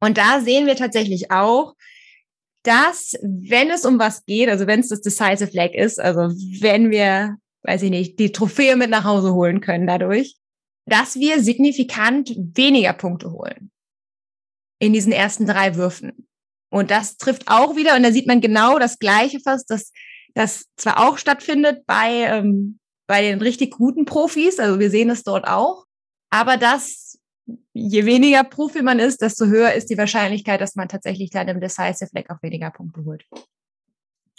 Und 0.00 0.18
da 0.18 0.40
sehen 0.40 0.66
wir 0.66 0.74
tatsächlich 0.74 1.30
auch, 1.30 1.74
dass 2.64 3.14
wenn 3.22 3.70
es 3.70 3.84
um 3.84 3.98
was 3.98 4.24
geht, 4.24 4.48
also 4.48 4.66
wenn 4.66 4.80
es 4.80 4.88
das 4.88 5.00
Decisive 5.00 5.50
Leg 5.52 5.74
ist, 5.74 6.00
also 6.00 6.34
wenn 6.60 6.90
wir 6.90 7.36
weiß 7.62 7.82
ich 7.82 7.90
nicht, 7.90 8.18
die 8.18 8.32
Trophäe 8.32 8.76
mit 8.76 8.90
nach 8.90 9.04
Hause 9.04 9.34
holen 9.34 9.60
können 9.60 9.86
dadurch, 9.86 10.36
dass 10.86 11.16
wir 11.16 11.42
signifikant 11.42 12.34
weniger 12.36 12.92
Punkte 12.92 13.32
holen 13.32 13.70
in 14.78 14.92
diesen 14.92 15.12
ersten 15.12 15.46
drei 15.46 15.76
Würfen. 15.76 16.26
Und 16.70 16.90
das 16.90 17.16
trifft 17.16 17.48
auch 17.48 17.76
wieder, 17.76 17.96
und 17.96 18.02
da 18.02 18.12
sieht 18.12 18.26
man 18.26 18.40
genau 18.40 18.78
das 18.78 18.98
Gleiche 18.98 19.40
fast, 19.40 19.70
dass 19.70 19.92
das 20.34 20.66
zwar 20.76 21.06
auch 21.06 21.18
stattfindet 21.18 21.84
bei, 21.86 22.22
ähm, 22.22 22.78
bei 23.06 23.22
den 23.22 23.40
richtig 23.40 23.72
guten 23.72 24.04
Profis, 24.04 24.58
also 24.58 24.78
wir 24.78 24.90
sehen 24.90 25.10
es 25.10 25.24
dort 25.24 25.46
auch, 25.46 25.84
aber 26.30 26.56
dass 26.56 27.09
je 27.72 28.04
weniger 28.04 28.44
Profi 28.44 28.82
man 28.82 28.98
ist, 28.98 29.22
desto 29.22 29.46
höher 29.46 29.72
ist 29.72 29.90
die 29.90 29.98
Wahrscheinlichkeit, 29.98 30.60
dass 30.60 30.76
man 30.76 30.88
tatsächlich 30.88 31.30
dann 31.30 31.48
im 31.48 31.60
Decisive 31.60 32.10
Leg 32.12 32.30
auch 32.30 32.42
weniger 32.42 32.70
Punkte 32.70 33.04
holt. 33.04 33.24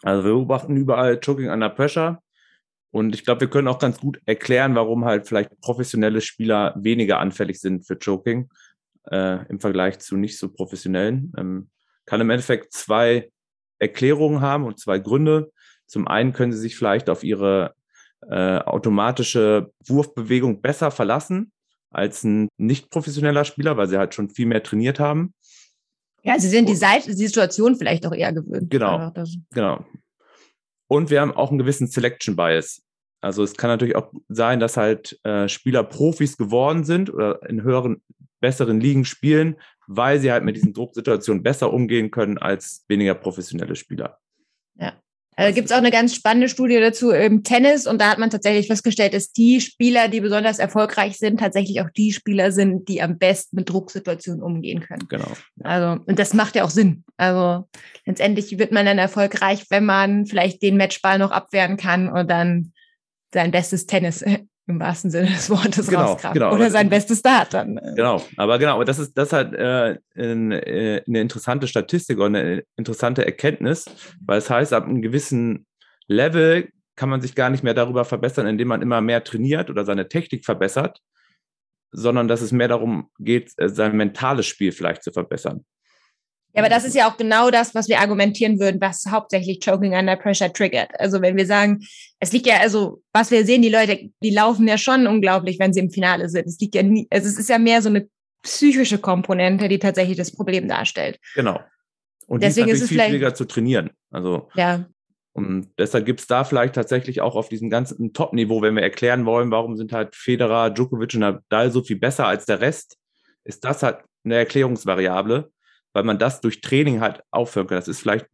Also 0.03 0.24
wir 0.24 0.34
beobachten 0.34 0.75
überall 0.75 1.20
Choking 1.20 1.50
under 1.50 1.70
Pressure. 1.70 2.22
Und 2.91 3.15
ich 3.15 3.24
glaube, 3.24 3.41
wir 3.41 3.50
können 3.50 3.68
auch 3.68 3.80
ganz 3.80 4.00
gut 4.00 4.20
erklären, 4.25 4.75
warum 4.75 5.06
halt 5.06 5.27
vielleicht 5.27 5.60
professionelle 5.62 6.22
Spieler 6.22 6.74
weniger 6.77 7.20
anfällig 7.20 7.62
sind 7.62 7.86
für 7.86 7.98
Choking 7.98 8.50
äh, 9.10 9.46
im 9.48 9.60
Vergleich 9.60 10.00
zu 10.00 10.18
nicht 10.18 10.38
so 10.38 10.50
professionellen. 10.50 11.32
Ähm, 11.38 11.70
kann 12.06 12.20
im 12.20 12.30
Endeffekt 12.30 12.74
zwei 12.74 13.32
Erklärungen 13.80 14.41
haben 14.41 14.65
und 14.65 14.80
zwei 14.80 15.00
Gründe. 15.00 15.51
Zum 15.86 16.08
einen 16.08 16.34
können 16.34 16.51
sie 16.51 16.60
sich 16.60 16.75
vielleicht 16.75 17.10
auf 17.10 17.24
ihre 17.24 17.74
äh, 18.30 18.58
automatische 18.58 19.72
Wurfbewegung 19.86 20.62
besser 20.62 20.91
verlassen 20.91 21.51
als 21.91 22.24
ein 22.24 22.48
nicht 22.57 22.89
professioneller 22.89 23.45
Spieler, 23.45 23.77
weil 23.77 23.88
sie 23.88 23.98
halt 23.98 24.15
schon 24.15 24.29
viel 24.29 24.48
mehr 24.48 24.63
trainiert 24.63 25.00
haben. 25.00 25.33
Ja, 26.24 26.39
sie 26.39 26.50
sind 26.50 26.69
die, 26.69 26.75
Seite, 26.75 27.07
die 27.07 27.27
Situation 27.27 27.75
vielleicht 27.75 28.05
auch 28.05 28.13
eher 28.13 28.31
gewöhnt. 28.31 28.69
Genau. 28.69 29.12
Genau. 29.53 29.86
Und 30.88 31.10
wir 31.10 31.21
haben 31.21 31.33
auch 31.33 31.50
einen 31.50 31.60
gewissen 31.60 31.88
Selection 31.88 32.36
Bias. 32.36 32.81
Also 33.21 33.43
es 33.43 33.55
kann 33.55 33.69
natürlich 33.69 33.95
auch 33.95 34.12
sein, 34.29 34.60
dass 34.60 34.77
halt 34.77 35.19
äh, 35.24 35.48
Spieler 35.48 35.83
Profis 35.83 36.38
geworden 36.38 36.83
sind 36.83 37.13
oder 37.13 37.48
in 37.48 37.63
höheren, 37.63 38.01
besseren 38.39 38.79
Ligen 38.79 39.05
spielen, 39.05 39.57
weil 39.88 40.19
sie 40.19 40.31
halt 40.31 40.43
mit 40.43 40.55
diesen 40.55 40.74
Drucksituationen 40.74 41.43
besser 41.43 41.71
umgehen 41.71 42.12
können 42.12 42.38
als 42.38 42.83
weniger 42.88 43.13
professionelle 43.13 43.75
Spieler. 43.75 44.19
Ja. 44.75 44.93
Also 45.38 45.56
gibt 45.56 45.68
es 45.68 45.72
auch 45.72 45.78
eine 45.78 45.92
ganz 45.92 46.14
spannende 46.14 46.50
Studie 46.50 46.80
dazu 46.80 47.12
im 47.12 47.44
Tennis 47.44 47.88
und 47.88 48.02
da 48.02 48.12
hat 48.12 48.20
man 48.20 48.30
tatsächlich 48.30 48.68
festgestellt, 48.68 49.14
dass 49.14 49.32
die 49.32 49.62
Spieler, 49.62 50.10
die 50.10 50.20
besonders 50.20 50.60
erfolgreich 50.60 51.18
sind, 51.18 51.40
tatsächlich 51.40 51.82
auch 51.82 51.90
die 51.90 52.12
Spieler 52.12 52.52
sind, 52.52 52.90
die 52.90 53.02
am 53.02 53.18
besten 53.18 53.56
mit 53.56 53.70
Drucksituationen 53.70 54.44
umgehen 54.44 54.82
können. 54.82 55.08
Genau. 55.08 55.32
Also, 55.64 56.04
und 56.06 56.20
das 56.20 56.34
macht 56.34 56.56
ja 56.56 56.66
auch 56.66 56.70
Sinn. 56.70 57.06
Also 57.16 57.68
letztendlich 58.06 58.60
wird 58.60 58.72
man 58.72 58.86
dann 58.86 58.98
erfolgreich, 58.98 59.66
wenn 59.70 59.86
man 59.86 60.26
vielleicht 60.26 60.62
den 60.62 60.78
Matchball 60.78 61.18
noch 61.18 61.32
abwehren 61.32 61.78
kann 61.78 62.10
und 62.10 62.30
dann 62.30 62.74
sein 63.34 63.52
bestes 63.52 63.86
Tennis 63.86 64.24
im 64.72 64.80
wahrsten 64.80 65.12
Sinne 65.12 65.28
des 65.28 65.50
Wortes 65.50 65.88
genau, 65.88 66.13
rauskramt. 66.13 66.34
Genau. 66.34 66.54
Oder 66.54 66.70
sein 66.72 66.90
bestes 66.90 67.20
Start 67.20 67.54
dann. 67.54 67.80
Genau, 67.96 68.22
aber 68.38 68.58
genau, 68.60 68.75
aber 68.75 68.86
das 68.86 69.00
ist 69.00 69.18
das 69.18 69.28
ist 69.28 69.34
halt 69.34 69.54
äh, 69.54 70.00
eine, 70.16 70.66
äh, 70.66 71.04
eine 71.08 71.22
interessante 71.22 71.68
Statistik 71.68 72.18
und 72.20 72.36
eine 72.36 72.63
interessante 72.78 73.25
Erkenntnis, 73.25 73.86
weil 74.25 74.40
es 74.40 74.50
heißt, 74.50 74.74
ab 74.74 74.86
einem 74.86 75.01
gewissen 75.01 75.66
Level 76.08 76.70
kann 76.96 77.10
man 77.10 77.22
sich 77.22 77.36
gar 77.36 77.50
nicht 77.50 77.63
mehr 77.63 77.74
darüber 77.74 78.06
verbessern, 78.06 78.48
indem 78.48 78.68
man 78.68 78.82
immer 78.82 79.01
mehr 79.01 79.24
trainiert 79.24 79.70
oder 79.70 79.86
seine 79.86 80.08
Technik 80.08 80.46
verbessert, 80.46 81.00
sondern 81.92 82.28
dass 82.28 82.42
es 82.42 82.51
mehr 82.51 82.68
darum 82.68 83.10
geht, 83.20 83.54
äh, 83.58 83.70
sein 83.70 83.96
mentales 83.96 84.46
Spiel 84.46 84.72
vielleicht 84.72 85.04
zu 85.04 85.12
verbessern. 85.12 85.66
Ja, 86.53 86.62
aber 86.62 86.70
das 86.70 86.84
ist 86.86 86.96
ja 86.96 87.10
auch 87.10 87.17
genau 87.17 87.50
das, 87.50 87.74
was 87.75 87.88
wir 87.88 88.00
argumentieren 88.00 88.60
würden, 88.60 88.81
was 88.81 89.05
hauptsächlich 89.10 89.60
Choking 89.63 89.93
Under 89.93 90.15
Pressure 90.17 90.51
triggert. 90.51 90.89
Also 91.00 91.22
wenn 91.22 91.38
wir 91.38 91.46
sagen, 91.46 91.79
es 92.20 92.31
liegt 92.34 92.46
ja, 92.46 92.58
also 92.60 93.01
was 93.13 93.31
wir 93.31 93.46
sehen, 93.46 93.62
die 93.62 93.70
Leute, 93.70 94.10
die 94.22 94.31
laufen 94.31 94.67
ja 94.67 94.77
schon 94.77 95.08
unglaublich, 95.08 95.60
wenn 95.60 95.72
sie 95.74 95.79
im 95.79 95.91
Finale 95.91 96.27
sind. 96.29 96.46
Es 96.48 96.60
liegt 96.60 96.75
ja 96.75 96.84
nie, 96.84 97.08
also 97.10 97.27
es 97.27 97.38
ist 97.39 97.50
ja 97.50 97.58
mehr 97.58 97.81
so 97.81 97.89
eine 97.89 98.08
psychische 98.43 98.98
Komponente, 98.98 99.67
die 99.70 99.79
tatsächlich 99.79 100.17
das 100.17 100.31
Problem 100.31 100.67
darstellt. 100.67 101.20
Genau. 101.36 101.60
Und 102.27 102.43
Deswegen 102.43 102.70
ist 102.70 102.75
ist 102.77 102.81
es 102.84 102.88
viel 102.89 102.96
vielleicht- 102.98 103.10
schwieriger 103.12 103.34
zu 103.34 103.46
trainieren. 103.46 103.91
Also 104.10 104.50
Ja, 104.55 104.86
Und 105.34 105.70
deshalb 105.77 106.05
gibt 106.05 106.20
es 106.20 106.27
da 106.27 106.43
vielleicht 106.43 106.75
tatsächlich 106.75 107.22
auch 107.22 107.36
auf 107.36 107.48
diesem 107.50 107.70
ganzen 107.70 108.12
Top-Niveau, 108.13 108.62
wenn 108.62 108.75
wir 108.75 108.84
erklären 108.84 109.25
wollen, 109.25 109.51
warum 109.51 109.77
sind 109.77 109.93
halt 109.93 110.15
Federer, 110.15 110.70
Djokovic 110.70 111.13
und 111.13 111.22
Nadal 111.22 111.72
so 111.72 111.81
viel 111.84 111.98
besser 111.98 112.27
als 112.27 112.46
der 112.46 112.60
Rest, 112.60 112.98
ist 113.46 113.63
das 113.63 113.84
halt 113.84 114.00
eine 114.25 114.36
Erklärungsvariable, 114.36 115.50
weil 115.93 116.03
man 116.03 116.19
das 116.19 116.41
durch 116.41 116.62
Training 116.62 117.01
halt 117.01 117.24
aufhören 117.31 117.67
kann. 117.67 117.77
Das 117.77 117.88
ist 117.88 118.00
vielleicht 118.00 118.27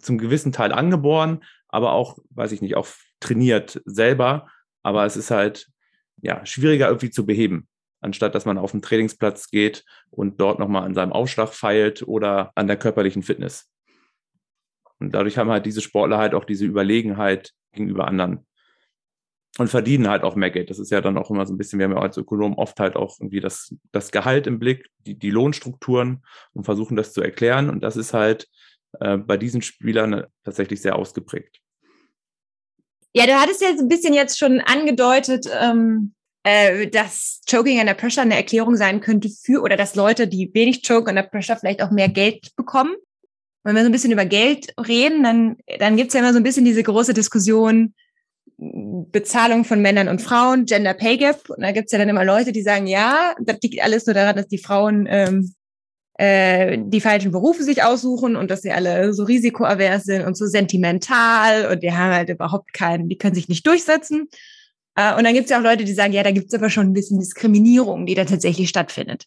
zum 0.00 0.18
gewissen 0.18 0.52
Teil 0.52 0.72
angeboren, 0.72 1.42
aber 1.68 1.92
auch, 1.92 2.18
weiß 2.30 2.52
ich 2.52 2.62
nicht, 2.62 2.76
auch 2.76 2.86
trainiert 3.20 3.80
selber. 3.84 4.48
Aber 4.82 5.04
es 5.04 5.16
ist 5.16 5.30
halt 5.30 5.68
ja 6.20 6.44
schwieriger 6.46 6.88
irgendwie 6.88 7.10
zu 7.10 7.26
beheben, 7.26 7.68
anstatt 8.00 8.34
dass 8.34 8.44
man 8.44 8.58
auf 8.58 8.72
den 8.72 8.82
Trainingsplatz 8.82 9.50
geht 9.50 9.84
und 10.10 10.40
dort 10.40 10.58
nochmal 10.58 10.84
an 10.84 10.94
seinem 10.94 11.12
Aufschlag 11.12 11.52
feilt 11.52 12.02
oder 12.02 12.52
an 12.54 12.66
der 12.66 12.76
körperlichen 12.76 13.22
Fitness. 13.22 13.68
Und 14.98 15.12
dadurch 15.14 15.38
haben 15.38 15.50
halt 15.50 15.66
diese 15.66 15.80
Sportler 15.80 16.18
halt 16.18 16.34
auch 16.34 16.44
diese 16.44 16.64
Überlegenheit 16.64 17.52
gegenüber 17.72 18.06
anderen. 18.06 18.46
Und 19.58 19.68
verdienen 19.68 20.08
halt 20.08 20.22
auch 20.22 20.34
mehr 20.34 20.50
Geld. 20.50 20.70
Das 20.70 20.78
ist 20.78 20.90
ja 20.90 21.02
dann 21.02 21.18
auch 21.18 21.30
immer 21.30 21.44
so 21.44 21.52
ein 21.52 21.58
bisschen, 21.58 21.78
wir 21.78 21.84
haben 21.84 21.92
ja 21.92 22.00
als 22.00 22.16
Ökonom 22.16 22.54
oft 22.56 22.80
halt 22.80 22.96
auch 22.96 23.20
irgendwie 23.20 23.40
das, 23.40 23.74
das 23.92 24.10
Gehalt 24.10 24.46
im 24.46 24.58
Blick, 24.58 24.88
die, 25.00 25.18
die 25.18 25.30
Lohnstrukturen 25.30 26.24
und 26.54 26.64
versuchen 26.64 26.96
das 26.96 27.12
zu 27.12 27.20
erklären. 27.20 27.68
Und 27.68 27.82
das 27.82 27.96
ist 27.96 28.14
halt 28.14 28.48
äh, 29.00 29.18
bei 29.18 29.36
diesen 29.36 29.60
Spielern 29.60 30.24
tatsächlich 30.42 30.80
sehr 30.80 30.96
ausgeprägt. 30.96 31.60
Ja, 33.14 33.26
du 33.26 33.34
hattest 33.34 33.60
ja 33.60 33.76
so 33.76 33.82
ein 33.82 33.88
bisschen 33.88 34.14
jetzt 34.14 34.38
schon 34.38 34.60
angedeutet, 34.60 35.46
ähm, 35.60 36.14
äh, 36.44 36.88
dass 36.88 37.42
Choking 37.48 37.78
under 37.78 37.94
Pressure 37.94 38.22
eine 38.22 38.36
Erklärung 38.36 38.76
sein 38.76 39.00
könnte 39.00 39.28
für, 39.28 39.60
oder 39.60 39.76
dass 39.76 39.94
Leute, 39.94 40.26
die 40.26 40.50
wenig 40.54 40.82
Choke 40.86 41.10
under 41.10 41.22
Pressure 41.22 41.56
vielleicht 41.56 41.82
auch 41.82 41.90
mehr 41.90 42.08
Geld 42.08 42.56
bekommen. 42.56 42.94
Wenn 43.64 43.76
wir 43.76 43.82
so 43.82 43.90
ein 43.90 43.92
bisschen 43.92 44.12
über 44.12 44.24
Geld 44.24 44.72
reden, 44.78 45.22
dann, 45.22 45.56
dann 45.78 45.96
gibt's 45.96 46.14
ja 46.14 46.20
immer 46.20 46.32
so 46.32 46.38
ein 46.38 46.42
bisschen 46.42 46.64
diese 46.64 46.82
große 46.82 47.14
Diskussion, 47.14 47.94
Bezahlung 49.10 49.64
von 49.64 49.82
Männern 49.82 50.08
und 50.08 50.22
Frauen, 50.22 50.66
Gender 50.66 50.94
Pay 50.94 51.16
Gap. 51.16 51.50
Und 51.50 51.62
da 51.62 51.72
gibt's 51.72 51.92
ja 51.92 51.98
dann 51.98 52.08
immer 52.08 52.24
Leute, 52.24 52.52
die 52.52 52.62
sagen, 52.62 52.86
ja, 52.86 53.34
das 53.40 53.58
liegt 53.62 53.82
alles 53.82 54.06
nur 54.06 54.14
daran, 54.14 54.36
dass 54.36 54.46
die 54.48 54.58
Frauen 54.58 55.06
ähm, 55.10 55.54
äh, 56.18 56.78
die 56.80 57.00
falschen 57.00 57.32
Berufe 57.32 57.64
sich 57.64 57.82
aussuchen 57.82 58.36
und 58.36 58.50
dass 58.50 58.62
sie 58.62 58.70
alle 58.70 59.12
so 59.14 59.24
risikoavers 59.24 60.04
sind 60.04 60.24
und 60.24 60.36
so 60.36 60.46
sentimental 60.46 61.70
und 61.70 61.82
die 61.82 61.92
haben 61.92 62.14
halt 62.14 62.28
überhaupt 62.28 62.72
keinen, 62.72 63.08
die 63.08 63.16
können 63.18 63.34
sich 63.34 63.48
nicht 63.48 63.66
durchsetzen. 63.66 64.28
Äh, 64.94 65.16
und 65.16 65.24
dann 65.24 65.34
gibt 65.34 65.44
es 65.44 65.50
ja 65.50 65.58
auch 65.58 65.62
Leute, 65.62 65.84
die 65.84 65.94
sagen, 65.94 66.12
ja, 66.12 66.22
da 66.22 66.30
gibt 66.30 66.48
es 66.48 66.54
aber 66.54 66.70
schon 66.70 66.88
ein 66.88 66.92
bisschen 66.92 67.18
Diskriminierung, 67.18 68.06
die 68.06 68.14
da 68.14 68.24
tatsächlich 68.24 68.68
stattfindet. 68.68 69.24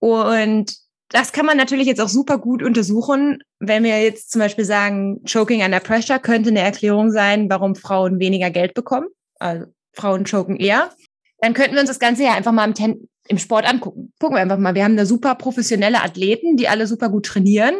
Und 0.00 0.83
das 1.10 1.32
kann 1.32 1.46
man 1.46 1.56
natürlich 1.56 1.86
jetzt 1.86 2.00
auch 2.00 2.08
super 2.08 2.38
gut 2.38 2.62
untersuchen, 2.62 3.38
wenn 3.58 3.84
wir 3.84 4.02
jetzt 4.02 4.30
zum 4.30 4.40
Beispiel 4.40 4.64
sagen, 4.64 5.22
Choking 5.24 5.62
under 5.62 5.80
Pressure 5.80 6.18
könnte 6.18 6.50
eine 6.50 6.60
Erklärung 6.60 7.10
sein, 7.10 7.48
warum 7.50 7.74
Frauen 7.76 8.18
weniger 8.18 8.50
Geld 8.50 8.74
bekommen. 8.74 9.08
Also 9.38 9.66
Frauen 9.92 10.24
choken 10.24 10.56
eher. 10.56 10.90
Dann 11.38 11.54
könnten 11.54 11.74
wir 11.74 11.80
uns 11.80 11.90
das 11.90 11.98
Ganze 11.98 12.24
ja 12.24 12.32
einfach 12.34 12.52
mal 12.52 12.64
im, 12.64 12.74
Ten 12.74 13.08
im 13.28 13.38
Sport 13.38 13.66
angucken. 13.66 14.12
Gucken 14.18 14.36
wir 14.36 14.42
einfach 14.42 14.58
mal. 14.58 14.74
Wir 14.74 14.84
haben 14.84 14.96
da 14.96 15.06
super 15.06 15.34
professionelle 15.34 16.02
Athleten, 16.02 16.56
die 16.56 16.68
alle 16.68 16.86
super 16.86 17.08
gut 17.08 17.26
trainieren, 17.26 17.74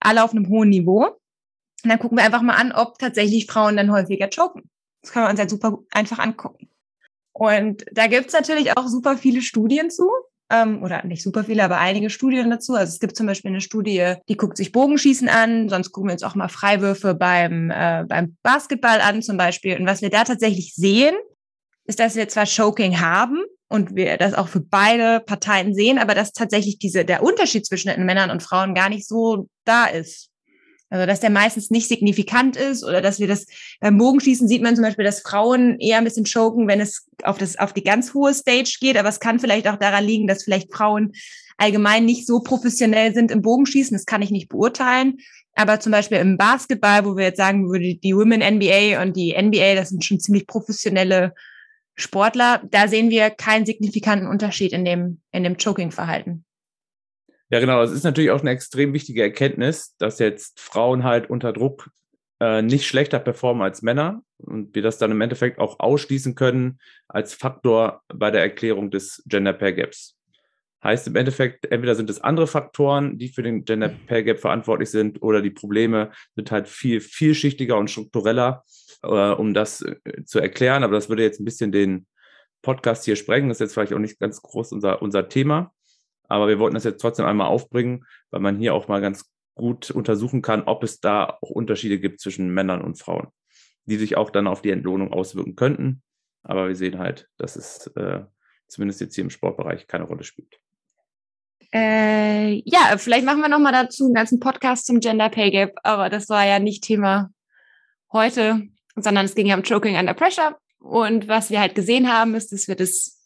alle 0.00 0.22
auf 0.24 0.32
einem 0.32 0.48
hohen 0.48 0.68
Niveau. 0.68 1.06
Und 1.06 1.90
dann 1.90 1.98
gucken 1.98 2.18
wir 2.18 2.24
einfach 2.24 2.42
mal 2.42 2.56
an, 2.56 2.72
ob 2.72 2.98
tatsächlich 2.98 3.46
Frauen 3.46 3.76
dann 3.76 3.92
häufiger 3.92 4.28
choken. 4.28 4.62
Das 5.02 5.12
können 5.12 5.26
wir 5.26 5.30
uns 5.30 5.38
halt 5.38 5.50
super 5.50 5.78
einfach 5.90 6.18
angucken. 6.18 6.68
Und 7.32 7.84
da 7.92 8.06
gibt's 8.06 8.32
natürlich 8.32 8.76
auch 8.76 8.86
super 8.86 9.16
viele 9.16 9.42
Studien 9.42 9.90
zu. 9.90 10.10
Ähm, 10.50 10.82
oder 10.82 11.04
nicht 11.06 11.22
super 11.22 11.44
viele, 11.44 11.64
aber 11.64 11.78
einige 11.78 12.10
Studien 12.10 12.50
dazu. 12.50 12.74
Also 12.74 12.92
es 12.92 13.00
gibt 13.00 13.16
zum 13.16 13.26
Beispiel 13.26 13.50
eine 13.50 13.62
Studie, 13.62 14.14
die 14.28 14.36
guckt 14.36 14.56
sich 14.58 14.72
Bogenschießen 14.72 15.28
an, 15.28 15.68
sonst 15.68 15.92
gucken 15.92 16.08
wir 16.08 16.12
uns 16.12 16.22
auch 16.22 16.34
mal 16.34 16.48
Freiwürfe 16.48 17.14
beim, 17.14 17.70
äh, 17.70 18.04
beim 18.06 18.36
Basketball 18.42 19.00
an 19.00 19.22
zum 19.22 19.36
Beispiel. 19.38 19.78
Und 19.78 19.86
was 19.86 20.02
wir 20.02 20.10
da 20.10 20.24
tatsächlich 20.24 20.74
sehen, 20.74 21.14
ist, 21.86 21.98
dass 21.98 22.14
wir 22.14 22.28
zwar 22.28 22.46
Choking 22.46 23.00
haben 23.00 23.42
und 23.68 23.96
wir 23.96 24.18
das 24.18 24.34
auch 24.34 24.48
für 24.48 24.60
beide 24.60 25.20
Parteien 25.20 25.74
sehen, 25.74 25.98
aber 25.98 26.14
dass 26.14 26.32
tatsächlich 26.32 26.78
diese, 26.78 27.04
der 27.04 27.22
Unterschied 27.22 27.66
zwischen 27.66 28.04
Männern 28.04 28.30
und 28.30 28.42
Frauen 28.42 28.74
gar 28.74 28.88
nicht 28.88 29.08
so 29.08 29.48
da 29.64 29.86
ist. 29.86 30.30
Also, 30.94 31.06
dass 31.06 31.18
der 31.18 31.30
meistens 31.30 31.72
nicht 31.72 31.88
signifikant 31.88 32.56
ist 32.56 32.84
oder 32.84 33.02
dass 33.02 33.18
wir 33.18 33.26
das 33.26 33.46
beim 33.80 33.98
Bogenschießen 33.98 34.46
sieht 34.46 34.62
man 34.62 34.76
zum 34.76 34.84
Beispiel, 34.84 35.04
dass 35.04 35.22
Frauen 35.22 35.76
eher 35.80 35.98
ein 35.98 36.04
bisschen 36.04 36.24
choken, 36.24 36.68
wenn 36.68 36.78
es 36.78 37.08
auf 37.24 37.36
das, 37.36 37.58
auf 37.58 37.72
die 37.72 37.82
ganz 37.82 38.14
hohe 38.14 38.32
Stage 38.32 38.76
geht. 38.80 38.96
Aber 38.96 39.08
es 39.08 39.18
kann 39.18 39.40
vielleicht 39.40 39.66
auch 39.66 39.74
daran 39.74 40.04
liegen, 40.04 40.28
dass 40.28 40.44
vielleicht 40.44 40.72
Frauen 40.72 41.10
allgemein 41.56 42.04
nicht 42.04 42.28
so 42.28 42.38
professionell 42.38 43.12
sind 43.12 43.32
im 43.32 43.42
Bogenschießen. 43.42 43.96
Das 43.96 44.06
kann 44.06 44.22
ich 44.22 44.30
nicht 44.30 44.48
beurteilen. 44.48 45.16
Aber 45.56 45.80
zum 45.80 45.90
Beispiel 45.90 46.18
im 46.18 46.36
Basketball, 46.36 47.04
wo 47.04 47.16
wir 47.16 47.24
jetzt 47.24 47.38
sagen 47.38 47.68
würde, 47.68 47.96
die 47.96 48.14
Women 48.14 48.38
NBA 48.38 49.02
und 49.02 49.16
die 49.16 49.34
NBA, 49.36 49.74
das 49.74 49.88
sind 49.88 50.04
schon 50.04 50.20
ziemlich 50.20 50.46
professionelle 50.46 51.34
Sportler, 51.96 52.62
da 52.70 52.86
sehen 52.86 53.10
wir 53.10 53.30
keinen 53.30 53.66
signifikanten 53.66 54.28
Unterschied 54.28 54.72
in 54.72 54.84
dem, 54.84 55.22
in 55.32 55.42
dem 55.42 55.56
Choking-Verhalten. 55.56 56.44
Ja, 57.54 57.60
genau. 57.60 57.80
Es 57.84 57.92
ist 57.92 58.02
natürlich 58.02 58.32
auch 58.32 58.40
eine 58.40 58.50
extrem 58.50 58.92
wichtige 58.94 59.22
Erkenntnis, 59.22 59.94
dass 59.98 60.18
jetzt 60.18 60.58
Frauen 60.58 61.04
halt 61.04 61.30
unter 61.30 61.52
Druck 61.52 61.88
äh, 62.40 62.62
nicht 62.62 62.84
schlechter 62.84 63.20
performen 63.20 63.62
als 63.62 63.80
Männer 63.80 64.22
und 64.38 64.74
wir 64.74 64.82
das 64.82 64.98
dann 64.98 65.12
im 65.12 65.20
Endeffekt 65.20 65.60
auch 65.60 65.78
ausschließen 65.78 66.34
können 66.34 66.80
als 67.06 67.32
Faktor 67.32 68.02
bei 68.12 68.32
der 68.32 68.40
Erklärung 68.40 68.90
des 68.90 69.22
Gender 69.26 69.52
Pay 69.52 69.74
Gaps. 69.74 70.18
Heißt 70.82 71.06
im 71.06 71.14
Endeffekt, 71.14 71.70
entweder 71.70 71.94
sind 71.94 72.10
es 72.10 72.20
andere 72.20 72.48
Faktoren, 72.48 73.18
die 73.18 73.28
für 73.28 73.44
den 73.44 73.64
Gender 73.64 73.88
Pay 73.88 74.24
Gap 74.24 74.40
verantwortlich 74.40 74.90
sind, 74.90 75.22
oder 75.22 75.40
die 75.40 75.50
Probleme 75.50 76.10
sind 76.34 76.50
halt 76.50 76.66
viel 76.66 77.00
vielschichtiger 77.00 77.78
und 77.78 77.88
struktureller, 77.88 78.64
äh, 79.04 79.06
um 79.06 79.54
das 79.54 79.80
äh, 79.80 80.24
zu 80.24 80.40
erklären. 80.40 80.82
Aber 80.82 80.94
das 80.94 81.08
würde 81.08 81.22
jetzt 81.22 81.38
ein 81.38 81.44
bisschen 81.44 81.70
den 81.70 82.08
Podcast 82.62 83.04
hier 83.04 83.14
sprengen. 83.14 83.48
Das 83.48 83.58
ist 83.58 83.60
jetzt 83.60 83.74
vielleicht 83.74 83.92
auch 83.92 83.98
nicht 84.00 84.18
ganz 84.18 84.42
groß 84.42 84.72
unser, 84.72 85.00
unser 85.02 85.28
Thema. 85.28 85.72
Aber 86.28 86.48
wir 86.48 86.58
wollten 86.58 86.74
das 86.74 86.84
jetzt 86.84 87.00
trotzdem 87.00 87.26
einmal 87.26 87.48
aufbringen, 87.48 88.04
weil 88.30 88.40
man 88.40 88.58
hier 88.58 88.74
auch 88.74 88.88
mal 88.88 89.00
ganz 89.00 89.30
gut 89.54 89.90
untersuchen 89.90 90.42
kann, 90.42 90.62
ob 90.62 90.82
es 90.82 91.00
da 91.00 91.38
auch 91.40 91.50
Unterschiede 91.50 91.98
gibt 91.98 92.20
zwischen 92.20 92.52
Männern 92.52 92.82
und 92.82 92.98
Frauen, 92.98 93.28
die 93.84 93.96
sich 93.96 94.16
auch 94.16 94.30
dann 94.30 94.46
auf 94.46 94.62
die 94.62 94.70
Entlohnung 94.70 95.12
auswirken 95.12 95.56
könnten. 95.56 96.02
Aber 96.42 96.68
wir 96.68 96.76
sehen 96.76 96.98
halt, 96.98 97.28
dass 97.38 97.56
es 97.56 97.86
äh, 97.96 98.24
zumindest 98.66 99.00
jetzt 99.00 99.14
hier 99.14 99.24
im 99.24 99.30
Sportbereich 99.30 99.86
keine 99.86 100.04
Rolle 100.04 100.24
spielt. 100.24 100.58
Äh, 101.72 102.62
ja, 102.64 102.96
vielleicht 102.98 103.24
machen 103.24 103.40
wir 103.40 103.48
noch 103.48 103.58
mal 103.58 103.72
dazu 103.72 104.04
einen 104.04 104.14
ganzen 104.14 104.38
Podcast 104.38 104.86
zum 104.86 105.00
Gender 105.00 105.28
Pay 105.28 105.50
Gap, 105.50 105.72
aber 105.82 106.08
das 106.08 106.28
war 106.28 106.46
ja 106.46 106.58
nicht 106.58 106.84
Thema 106.84 107.30
heute, 108.12 108.62
sondern 108.94 109.24
es 109.24 109.34
ging 109.34 109.46
ja 109.46 109.56
um 109.56 109.62
Choking 109.62 109.96
under 109.96 110.14
Pressure. 110.14 110.56
Und 110.78 111.28
was 111.28 111.50
wir 111.50 111.60
halt 111.60 111.74
gesehen 111.74 112.12
haben, 112.12 112.34
ist, 112.34 112.52
dass 112.52 112.68
wir 112.68 112.76
das 112.76 113.23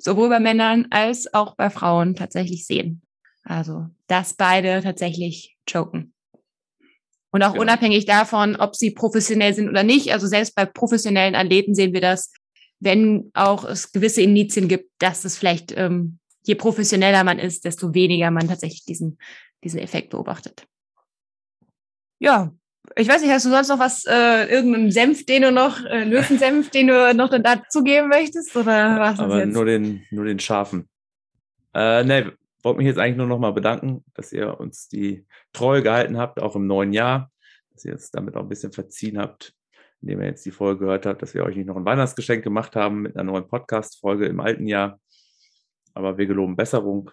sowohl 0.00 0.28
bei 0.28 0.40
Männern 0.40 0.86
als 0.90 1.32
auch 1.32 1.56
bei 1.56 1.70
Frauen 1.70 2.14
tatsächlich 2.16 2.66
sehen. 2.66 3.02
Also, 3.44 3.86
dass 4.06 4.34
beide 4.34 4.82
tatsächlich 4.82 5.56
choken. 5.70 6.12
Und 7.32 7.42
auch 7.42 7.52
Genau. 7.52 7.62
unabhängig 7.62 8.06
davon, 8.06 8.56
ob 8.56 8.74
sie 8.74 8.90
professionell 8.90 9.54
sind 9.54 9.68
oder 9.68 9.82
nicht. 9.82 10.12
Also 10.12 10.26
selbst 10.26 10.54
bei 10.54 10.66
professionellen 10.66 11.34
Athleten 11.34 11.74
sehen 11.74 11.92
wir 11.92 12.00
das, 12.00 12.32
wenn 12.80 13.30
auch 13.34 13.64
es 13.64 13.92
gewisse 13.92 14.22
Indizien 14.22 14.66
gibt, 14.68 14.90
dass 14.98 15.24
es 15.24 15.38
vielleicht, 15.38 15.72
ähm, 15.76 16.18
je 16.44 16.54
professioneller 16.54 17.22
man 17.22 17.38
ist, 17.38 17.64
desto 17.64 17.94
weniger 17.94 18.30
man 18.30 18.48
tatsächlich 18.48 18.84
diesen, 18.84 19.18
diesen 19.62 19.78
Effekt 19.78 20.10
beobachtet. 20.10 20.66
Ja, 22.18 22.52
Ich 22.96 23.08
weiß 23.08 23.22
nicht, 23.22 23.30
hast 23.30 23.44
du 23.46 23.50
sonst 23.50 23.68
noch 23.68 23.78
was, 23.78 24.04
äh, 24.06 24.46
irgendeinen 24.46 24.90
Senf, 24.90 25.24
den 25.26 25.42
du 25.42 25.52
noch, 25.52 25.84
äh, 25.84 26.04
Löwensenf, 26.04 26.70
den 26.70 26.88
du 26.88 27.14
noch 27.14 27.30
dazugeben 27.30 28.08
möchtest? 28.08 28.56
Oder 28.56 28.98
was 28.98 29.20
Aber 29.20 29.38
jetzt? 29.38 29.52
nur 29.52 29.64
den, 29.64 30.04
nur 30.10 30.24
den 30.24 30.38
scharfen. 30.38 30.88
Äh, 31.74 32.04
ne, 32.04 32.32
wollte 32.62 32.78
mich 32.78 32.86
jetzt 32.86 32.98
eigentlich 32.98 33.16
nur 33.16 33.26
noch 33.26 33.38
mal 33.38 33.52
bedanken, 33.52 34.04
dass 34.14 34.32
ihr 34.32 34.58
uns 34.58 34.88
die 34.88 35.26
Treue 35.52 35.82
gehalten 35.82 36.18
habt, 36.18 36.40
auch 36.40 36.56
im 36.56 36.66
neuen 36.66 36.92
Jahr, 36.92 37.30
dass 37.72 37.84
ihr 37.84 37.94
es 37.94 38.10
damit 38.10 38.36
auch 38.36 38.42
ein 38.42 38.48
bisschen 38.48 38.72
verziehen 38.72 39.18
habt, 39.18 39.54
indem 40.02 40.20
ihr 40.20 40.26
jetzt 40.26 40.44
die 40.44 40.50
Folge 40.50 40.80
gehört 40.80 41.06
habt, 41.06 41.22
dass 41.22 41.34
wir 41.34 41.44
euch 41.44 41.56
nicht 41.56 41.66
noch 41.66 41.76
ein 41.76 41.84
Weihnachtsgeschenk 41.84 42.42
gemacht 42.42 42.76
haben 42.76 43.02
mit 43.02 43.16
einer 43.16 43.30
neuen 43.30 43.46
Podcast-Folge 43.46 44.26
im 44.26 44.40
alten 44.40 44.66
Jahr. 44.66 44.98
Aber 45.94 46.18
wir 46.18 46.26
geloben 46.26 46.56
Besserung. 46.56 47.10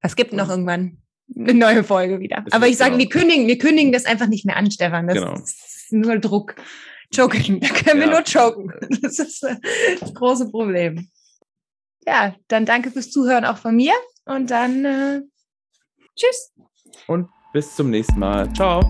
Es 0.00 0.14
gibt 0.14 0.32
noch 0.32 0.48
irgendwann 0.48 1.02
eine 1.36 1.54
neue 1.54 1.84
Folge 1.84 2.20
wieder. 2.20 2.44
Es 2.46 2.52
Aber 2.52 2.66
ich 2.68 2.76
sage, 2.76 2.90
genau. 2.92 3.00
wir 3.02 3.08
kündigen, 3.08 3.46
wir 3.46 3.58
kündigen 3.58 3.92
das 3.92 4.04
einfach 4.06 4.26
nicht 4.26 4.44
mehr 4.44 4.56
an, 4.56 4.70
Stefan. 4.70 5.06
Das 5.08 5.16
Genau. 5.18 5.34
ist 5.34 5.92
nur 5.92 6.18
Druck. 6.18 6.54
Joken. 7.12 7.60
Da 7.60 7.68
können 7.68 8.00
wir 8.00 8.06
Ja. 8.06 8.12
nur 8.12 8.22
joken. 8.22 8.72
Das 9.02 9.18
ist 9.18 9.42
äh, 9.42 9.56
das 10.00 10.12
große 10.14 10.50
Problem. 10.50 11.08
Ja, 12.06 12.34
dann 12.48 12.66
danke 12.66 12.90
fürs 12.90 13.10
Zuhören 13.10 13.44
auch 13.44 13.58
von 13.58 13.74
mir 13.76 13.92
und 14.26 14.50
dann 14.50 14.84
äh, 14.84 15.20
tschüss. 16.16 16.52
Und 17.06 17.28
bis 17.52 17.74
zum 17.76 17.90
nächsten 17.90 18.18
Mal. 18.18 18.52
Ciao. 18.54 18.80